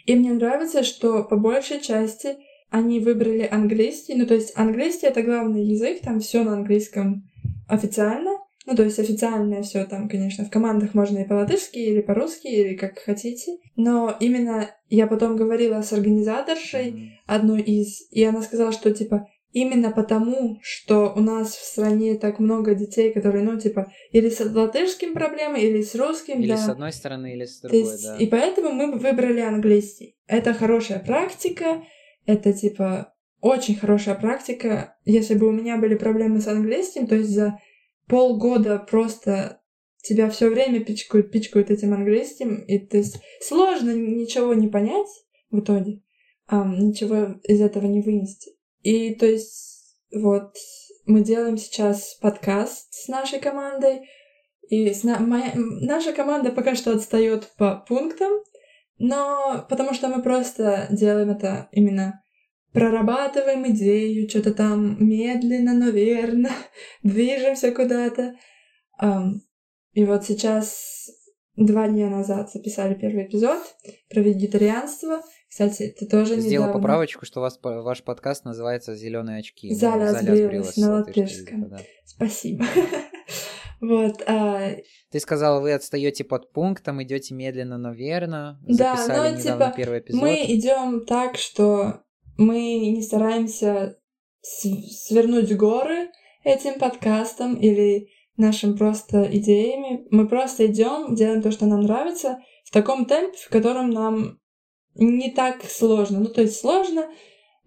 [0.06, 2.36] И мне нравится, что по большей части
[2.70, 4.14] они выбрали английский.
[4.14, 7.28] Ну, то есть английский— это главный язык, там все на английском
[7.68, 8.30] официально.
[8.64, 12.74] Ну, то есть официальное все там, конечно, в командах можно и по-латышски, или по-русски, или
[12.74, 13.58] как хотите.
[13.74, 19.26] Но именно я потом говорила с организаторшей одной из, и она сказала, что, типа,
[19.56, 24.38] именно потому, что у нас в стране так много детей, которые, ну, типа, или с
[24.44, 26.58] латышским проблемой, или с русским, или да.
[26.58, 28.18] с одной стороны, или с другой, есть, да.
[28.18, 30.18] И поэтому мы выбрали английский.
[30.26, 31.82] Это хорошая практика,
[32.26, 34.98] это, типа, очень хорошая практика.
[35.06, 37.58] Если бы у меня были проблемы с английским, то есть за
[38.08, 39.62] полгода просто
[40.02, 45.08] тебя все время пичкают, пичкают этим английским, и то есть сложно ничего не понять
[45.50, 46.02] в итоге,
[46.46, 48.55] а, ничего из этого не вынести.
[48.82, 50.54] И то есть вот
[51.06, 54.08] мы делаем сейчас подкаст с нашей командой,
[54.68, 55.18] и на...
[55.20, 55.52] моя...
[55.54, 58.32] наша команда пока что отстает по пунктам,
[58.98, 62.22] но потому что мы просто делаем это именно
[62.72, 66.50] прорабатываем идею, что-то там медленно, но верно,
[67.02, 68.34] движемся куда-то.
[69.02, 69.40] Um,
[69.92, 71.08] и вот сейчас
[71.56, 73.62] два дня назад записали первый эпизод
[74.10, 76.72] про вегетарианство, Кстати, ты тоже Сделал недавно...
[76.80, 79.70] поправочку, что вас ваш подкаст называется «Зеленые очки».
[79.70, 81.68] Ну, Заля «Заля сбрилась на латышском.
[81.68, 81.78] да.
[82.04, 82.64] Спасибо.
[83.78, 84.70] Вот, а,
[85.10, 88.58] Ты сказала, вы отстаете под пунктом, идете медленно, но верно.
[88.66, 90.22] Да, Записали ну, типа, первый эпизод.
[90.22, 92.00] мы идем так, что
[92.38, 93.98] мы не стараемся
[94.40, 96.10] свернуть горы
[96.42, 100.06] этим подкастом или нашим просто идеями.
[100.10, 104.38] Мы просто идем, делаем то, что нам нравится, в таком темпе, в котором нам
[104.98, 106.20] не так сложно.
[106.20, 107.06] Ну, то есть сложно,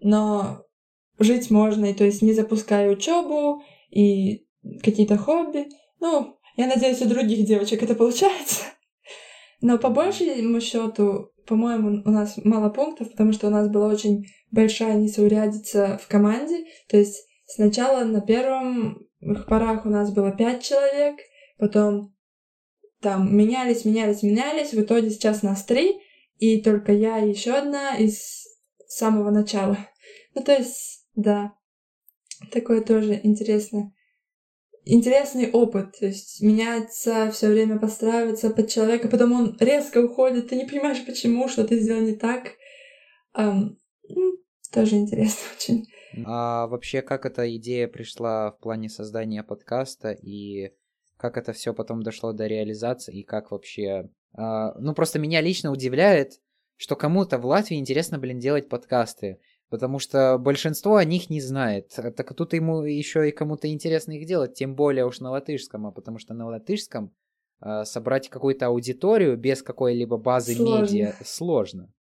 [0.00, 0.64] но
[1.18, 4.46] жить можно, и то есть не запуская учебу и
[4.82, 5.68] какие-то хобби.
[6.00, 8.64] Ну, я надеюсь, у других девочек это получается.
[9.60, 14.24] Но по большему счету, по-моему, у нас мало пунктов, потому что у нас была очень
[14.50, 16.64] большая несоурядица в команде.
[16.88, 19.06] То есть сначала на первом
[19.46, 21.16] порах у нас было пять человек,
[21.58, 22.14] потом
[23.02, 24.72] там менялись, менялись, менялись.
[24.72, 26.00] В итоге сейчас нас три,
[26.40, 28.46] и только я и еще одна из
[28.88, 29.76] самого начала.
[30.34, 31.54] Ну, то есть, да,
[32.50, 33.92] такое тоже интересно.
[34.86, 40.56] Интересный опыт, то есть меняется все время подстраиваться под человека, потом он резко уходит, ты
[40.56, 42.54] не понимаешь, почему, что ты сделал не так.
[43.36, 43.78] М,
[44.72, 45.86] тоже интересно очень.
[46.24, 50.72] А вообще, как эта идея пришла в плане создания подкаста и
[51.18, 54.08] как это все потом дошло до реализации и как вообще...
[54.34, 56.40] а, ну, просто меня лично удивляет,
[56.76, 59.38] что кому-то в Латвии интересно, блин, делать подкасты.
[59.68, 61.92] Потому что большинство о них не знает.
[61.94, 65.92] Так тут ему еще и кому-то интересно их делать, тем более уж на латышском, а
[65.92, 67.14] потому что на латышском
[67.60, 70.82] а, собрать какую-то аудиторию без какой-либо базы Сложно.
[70.82, 71.92] медиа сложно.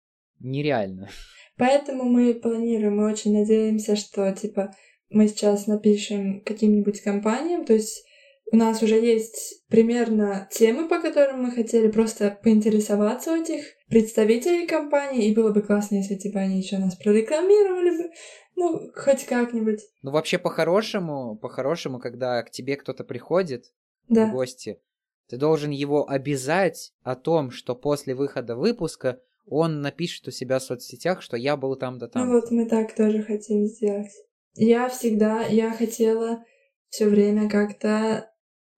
[0.41, 1.11] Нереально.
[1.59, 4.74] Поэтому мы планируем, мы очень надеемся, что, типа,
[5.11, 8.05] мы сейчас напишем каким-нибудь компаниям, то есть
[8.51, 14.66] у нас уже есть примерно темы, по которым мы хотели просто поинтересоваться у этих представителей
[14.66, 18.11] компании, и было бы классно, если, типа, они еще нас прорекламировали бы,
[18.57, 19.80] ну, хоть как-нибудь.
[20.03, 23.66] Ну, вообще, по-хорошему, по-хорошему, когда к тебе кто-то приходит
[24.09, 24.80] в Да, гости,
[25.28, 30.62] ты должен его обязать о том, что после выхода выпуска он напишет у себя в
[30.62, 32.30] соцсетях, что я был там-то ну там.
[32.30, 34.11] вот мы так тоже хотим сделать.
[34.55, 36.44] Я всегда, я хотела
[36.90, 38.30] все время как-то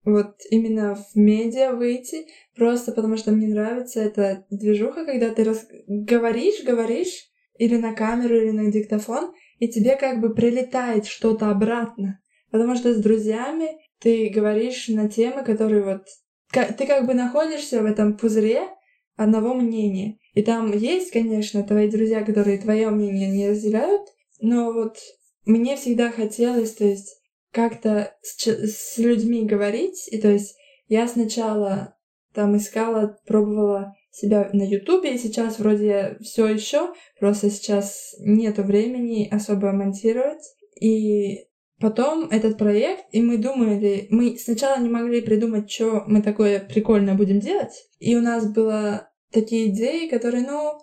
[0.05, 2.27] вот именно в медиа выйти,
[2.57, 5.67] просто потому что мне нравится эта движуха, когда ты рас...
[5.87, 12.21] говоришь, говоришь, или на камеру, или на диктофон, и тебе как бы прилетает что-то обратно.
[12.51, 16.07] Потому что с друзьями ты говоришь на темы, которые вот...
[16.53, 18.69] Ты как бы находишься в этом пузыре
[19.17, 20.19] одного мнения.
[20.33, 24.09] И там есть, конечно, твои друзья, которые твое мнение не разделяют,
[24.41, 24.97] но вот
[25.45, 27.20] мне всегда хотелось, то есть,
[27.53, 30.09] как-то с, с людьми говорить.
[30.11, 30.57] И то есть
[30.89, 31.97] я сначала
[32.35, 39.29] там искала, пробовала себя на Ютубе, и сейчас вроде все еще, просто сейчас нету времени
[39.31, 40.43] особо монтировать.
[40.81, 41.47] И
[41.81, 47.15] потом этот проект, и мы думали, мы сначала не могли придумать, что мы такое прикольное
[47.15, 47.89] будем делать.
[47.99, 50.79] И у нас было такие идеи, которые, ну,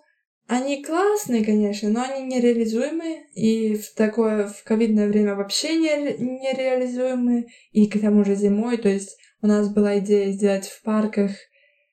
[0.48, 7.48] они классные, конечно, но они нереализуемые, и в такое, в ковидное время вообще не, нереализуемые,
[7.72, 11.32] и к тому же зимой, то есть у нас была идея сделать в парках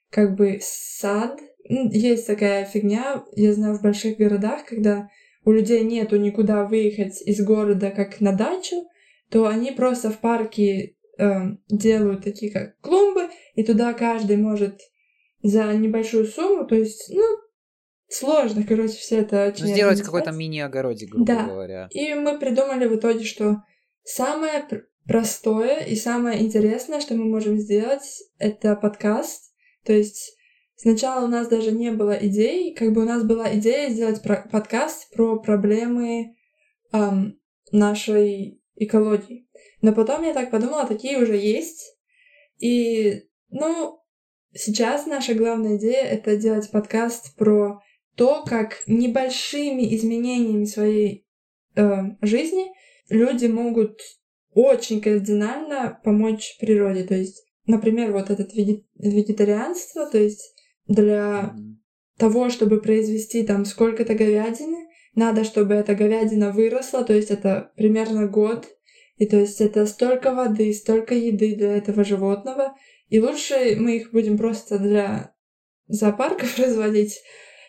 [0.10, 1.38] как бы сад.
[1.68, 5.10] Есть такая фигня, я знаю, в больших городах, когда
[5.44, 8.88] у людей нету никуда выехать из города как на дачу,
[9.30, 14.80] то они просто в парке э, делают такие как клумбы, и туда каждый может
[15.44, 17.45] за небольшую сумму, то есть, ну,
[18.08, 21.44] сложно, короче, все это очень Ну, сделать какой-то мини-огородик, грубо Да.
[21.44, 21.88] говоря.
[21.92, 23.64] И мы придумали в итоге, что
[24.04, 29.54] самое пр- простое и самое интересное, что мы можем сделать, это подкаст.
[29.84, 30.36] То есть
[30.76, 34.48] сначала у нас даже не было идей, как бы у нас была идея сделать про-
[34.52, 36.36] подкаст про проблемы
[36.92, 37.34] ам,
[37.72, 39.48] нашей экологии.
[39.82, 41.98] Но потом я так подумала, такие уже есть.
[42.58, 44.00] И, ну,
[44.54, 47.82] сейчас наша главная идея— это делать подкаст про
[48.16, 51.26] то, как небольшими изменениями своей
[51.76, 52.68] э, жизни
[53.10, 54.00] люди могут
[54.54, 57.04] очень кардинально помочь природе.
[57.04, 60.56] То есть, например, вот веге- вегетарианство, то есть
[60.88, 61.56] для
[62.18, 68.28] того, чтобы произвести там сколько-то говядины, надо, чтобы эта говядина выросла, то есть это примерно
[68.28, 68.68] год,
[69.18, 72.76] и то есть это столько воды, столько еды для этого животного,
[73.08, 75.34] и лучше мы их будем просто для
[75.88, 77.22] зоопарков разводить,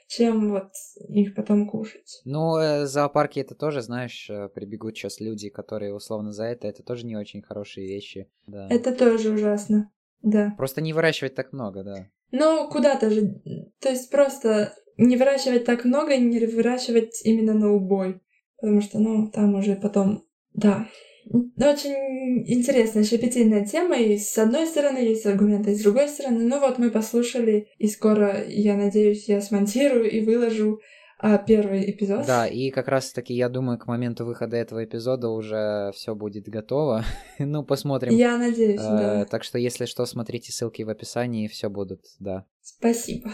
[0.06, 0.70] чем вот
[1.08, 2.20] их потом кушать.
[2.24, 6.82] Ну, э, зоопарки это тоже, знаешь, э, прибегут сейчас люди, которые условно за это, это
[6.82, 8.28] тоже не очень хорошие вещи.
[8.46, 8.68] Да.
[8.70, 9.90] Это тоже ужасно,
[10.22, 10.54] да.
[10.56, 12.08] Просто не выращивать так много, да.
[12.30, 13.40] Но куда-то же,
[13.80, 18.20] то есть просто не выращивать так много и не выращивать именно на убой.
[18.60, 20.88] Потому что, ну, там уже потом, да.
[21.28, 26.44] Ну, очень интересная, щепетильная тема, и с одной стороны есть аргументы, и с другой стороны,
[26.44, 30.80] ну вот мы послушали, и скоро, я надеюсь, я смонтирую и выложу
[31.18, 32.26] а, первый эпизод.
[32.26, 36.48] Да, и как раз таки, я думаю, к моменту выхода этого эпизода уже все будет
[36.48, 37.04] готово.
[37.38, 38.12] ну, посмотрим.
[38.12, 39.24] Я надеюсь, э, да.
[39.24, 42.44] Так что, если что, смотрите ссылки в описании, все будут, да.
[42.62, 43.32] Спасибо.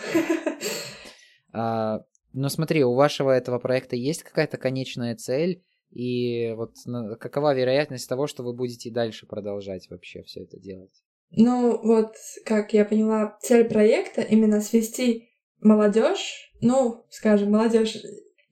[1.52, 5.62] а, но смотри, у вашего этого проекта есть какая-то конечная цель,
[5.92, 6.74] и вот
[7.20, 11.02] какова вероятность того, что вы будете дальше продолжать вообще все это делать?
[11.30, 12.14] Ну, вот,
[12.44, 15.30] как я поняла, цель проекта именно свести
[15.60, 17.96] молодежь, ну, скажем, молодежь,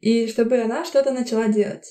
[0.00, 1.86] и чтобы она что-то начала делать.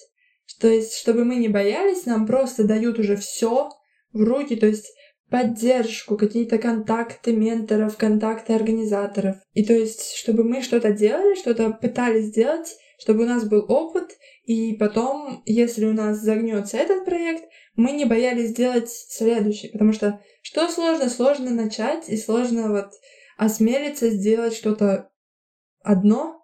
[0.60, 3.70] То есть, чтобы мы не боялись, нам просто дают уже все
[4.12, 4.88] в руки, то есть
[5.30, 9.36] поддержку, какие-то контакты менторов, контакты организаторов.
[9.54, 14.18] И то есть, чтобы мы что-то делали, что-то пытались сделать, чтобы у нас был опыт,
[14.50, 20.22] и потом, если у нас загнется этот проект, мы не боялись сделать следующий, потому что
[20.42, 22.88] что сложно, сложно начать, и сложно вот
[23.38, 25.12] осмелиться сделать что-то
[25.84, 26.42] одно,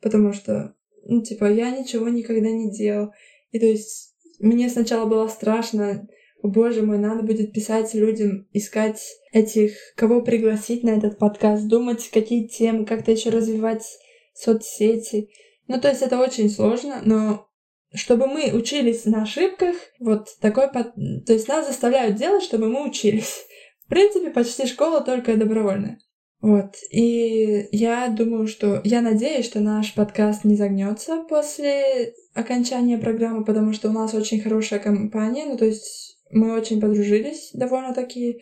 [0.00, 0.74] потому что,
[1.04, 3.12] ну, типа, я ничего никогда не делал.
[3.50, 6.08] И то есть мне сначала было страшно,
[6.42, 12.08] о боже мой, надо будет писать людям, искать этих, кого пригласить на этот подкаст, думать,
[12.10, 13.84] какие темы, как-то еще развивать
[14.32, 15.28] соцсети.
[15.72, 17.46] Ну, то есть это очень сложно, но
[17.94, 20.68] чтобы мы учились на ошибках, вот такой...
[20.70, 20.94] Под...
[21.26, 23.44] То есть нас заставляют делать, чтобы мы учились.
[23.84, 25.98] В принципе, почти школа только добровольная.
[26.40, 26.74] Вот.
[26.90, 28.80] И я думаю, что...
[28.84, 34.40] Я надеюсь, что наш подкаст не загнется после окончания программы, потому что у нас очень
[34.40, 38.40] хорошая компания, ну, то есть мы очень подружились довольно-таки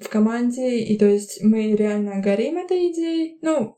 [0.00, 3.38] в команде, и то есть мы реально горим этой идеей.
[3.42, 3.76] Ну,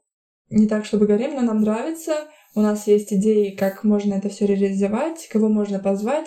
[0.50, 2.28] не так, чтобы горим, но нам нравится.
[2.58, 6.26] У нас есть идеи, как можно это все реализовать, кого можно позвать,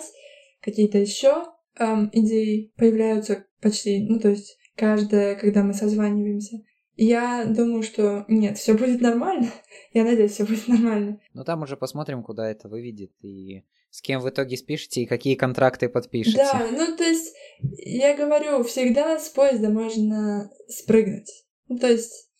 [0.62, 1.44] какие-то еще
[1.78, 6.62] эм, идеи появляются почти, ну, то есть каждая, когда мы созваниваемся.
[6.96, 9.50] Я думаю, что нет, все будет нормально.
[9.92, 11.20] Я надеюсь, все будет нормально.
[11.34, 15.34] Ну там уже посмотрим, куда это выведет и с кем в итоге спишете и какие
[15.34, 16.38] контракты подпишете.
[16.38, 21.44] Да, ну то есть я говорю, всегда с поезда можно спрыгнуть.
[21.68, 22.30] Ну то есть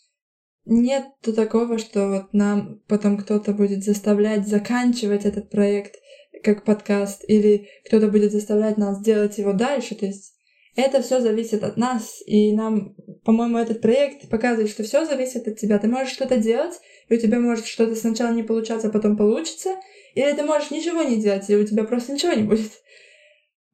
[0.65, 5.97] нет такого, что вот нам потом кто-то будет заставлять заканчивать этот проект
[6.43, 9.95] как подкаст, или кто-то будет заставлять нас делать его дальше.
[9.95, 10.35] То есть
[10.75, 12.95] это все зависит от нас, и нам,
[13.25, 15.79] по-моему, этот проект показывает, что все зависит от тебя.
[15.79, 16.75] Ты можешь что-то делать,
[17.09, 19.77] и у тебя может что-то сначала не получаться, а потом получится,
[20.15, 22.73] или ты можешь ничего не делать, и у тебя просто ничего не будет.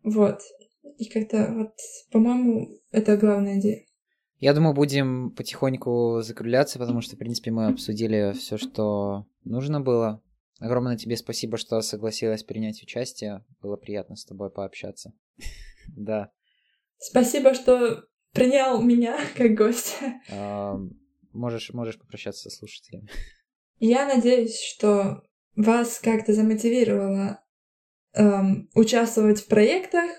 [0.03, 0.41] Вот.
[0.99, 1.75] И как-то вот,
[2.11, 3.85] по-моему, это главная идея.
[4.41, 10.23] Я думаю, будем потихоньку закругляться, потому что, в принципе, мы обсудили все, что нужно было.
[10.61, 13.45] Огромное тебе спасибо, что согласилась принять участие.
[13.61, 15.13] Было приятно с тобой пообщаться.
[15.97, 16.31] Да.
[16.99, 20.21] Спасибо, что принял меня как гостя.
[21.33, 23.09] Можешь, можешь попрощаться со слушателями.
[23.79, 25.23] Я надеюсь, что
[25.57, 27.43] вас как-то замотивировало
[28.13, 30.11] эм, участвовать в проектах,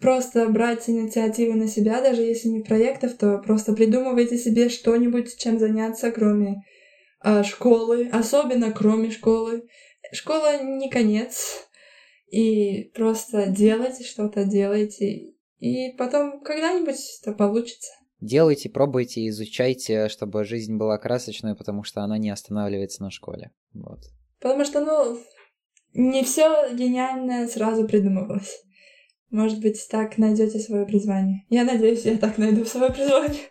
[0.00, 5.58] просто брать инициативу на себя, даже если не проектов, то просто придумывайте себе что-нибудь, чем
[5.58, 6.64] заняться, кроме
[7.24, 9.68] э, школы, особенно кроме школы.
[10.12, 11.68] Школа не конец,
[12.30, 17.90] и просто делайте что-то, делайте, и потом когда-нибудь это получится.
[18.20, 23.52] Делайте, пробуйте, изучайте, чтобы жизнь была красочной, потому что она не останавливается на школе.
[23.74, 24.00] Вот.
[24.40, 25.18] Потому что, ну,
[25.94, 28.64] не все гениальное сразу придумывалось.
[29.30, 31.44] Может быть, так найдете свое призвание.
[31.50, 33.50] Я надеюсь, я так найду свое призвание.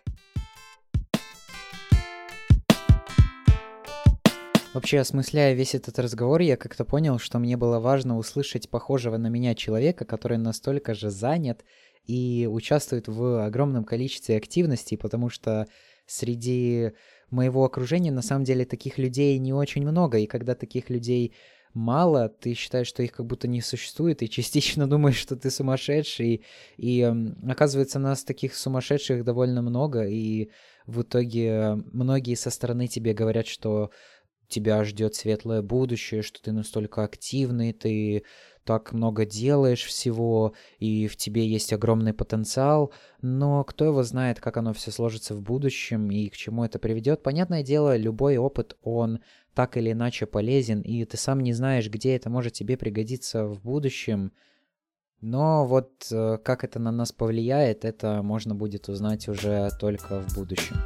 [4.74, 9.28] Вообще, осмысляя весь этот разговор, я как-то понял, что мне было важно услышать похожего на
[9.28, 11.64] меня человека, который настолько же занят
[12.06, 15.68] и участвует в огромном количестве активностей, потому что
[16.06, 16.90] среди
[17.30, 21.34] моего окружения на самом деле таких людей не очень много, и когда таких людей
[21.74, 26.44] мало, ты считаешь, что их как будто не существует, и частично думаешь, что ты сумасшедший,
[26.76, 27.14] и
[27.48, 30.50] оказывается, нас таких сумасшедших довольно много, и
[30.86, 33.90] в итоге многие со стороны тебе говорят, что
[34.48, 38.24] тебя ждет светлое будущее, что ты настолько активный, ты
[38.68, 42.92] так много делаешь всего, и в тебе есть огромный потенциал,
[43.22, 47.22] но кто его знает, как оно все сложится в будущем и к чему это приведет.
[47.22, 49.20] Понятное дело, любой опыт, он
[49.54, 53.62] так или иначе полезен, и ты сам не знаешь, где это может тебе пригодиться в
[53.62, 54.32] будущем.
[55.22, 60.34] Но вот э, как это на нас повлияет, это можно будет узнать уже только в
[60.34, 60.76] будущем.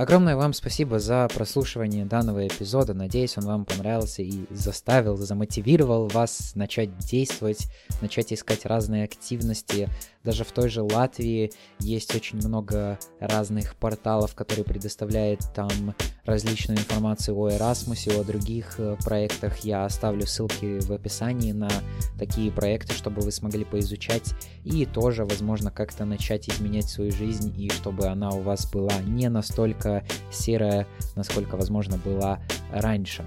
[0.00, 2.94] Огромное вам спасибо за прослушивание данного эпизода.
[2.94, 7.70] Надеюсь, он вам понравился и заставил, замотивировал вас начать действовать,
[8.00, 9.90] начать искать разные активности.
[10.24, 15.94] Даже в той же Латвии есть очень много разных порталов, которые предоставляют там
[16.24, 19.58] различную информацию о Erasmus, о других э, проектах.
[19.58, 21.70] Я оставлю ссылки в описании на
[22.18, 27.70] такие проекты, чтобы вы смогли поизучать и тоже, возможно, как-то начать изменять свою жизнь и
[27.70, 32.40] чтобы она у вас была не настолько серая, насколько, возможно, была
[32.72, 33.24] раньше.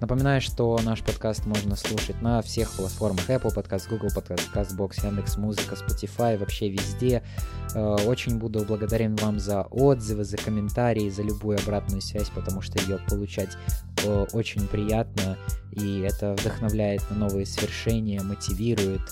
[0.00, 5.36] Напоминаю, что наш подкаст можно слушать на всех платформах Apple Podcast, Google Podcast, CastBox, Яндекс
[5.36, 7.24] Музыка, Spotify, вообще везде.
[7.74, 12.80] Э, очень буду благодарен вам за отзывы, за комментарии, за любую обратную связь, потому что
[12.80, 13.56] ее получать
[14.04, 15.36] э, очень приятно,
[15.72, 19.02] и это вдохновляет на новые свершения, мотивирует.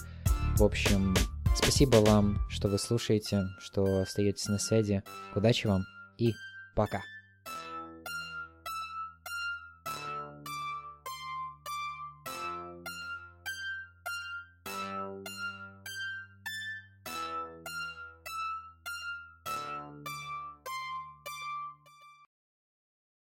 [0.57, 1.17] В общем,
[1.57, 5.03] спасибо вам, что вы слушаете, что остаетесь на связи.
[5.35, 5.85] Удачи вам
[6.17, 6.33] и
[6.77, 7.03] пока.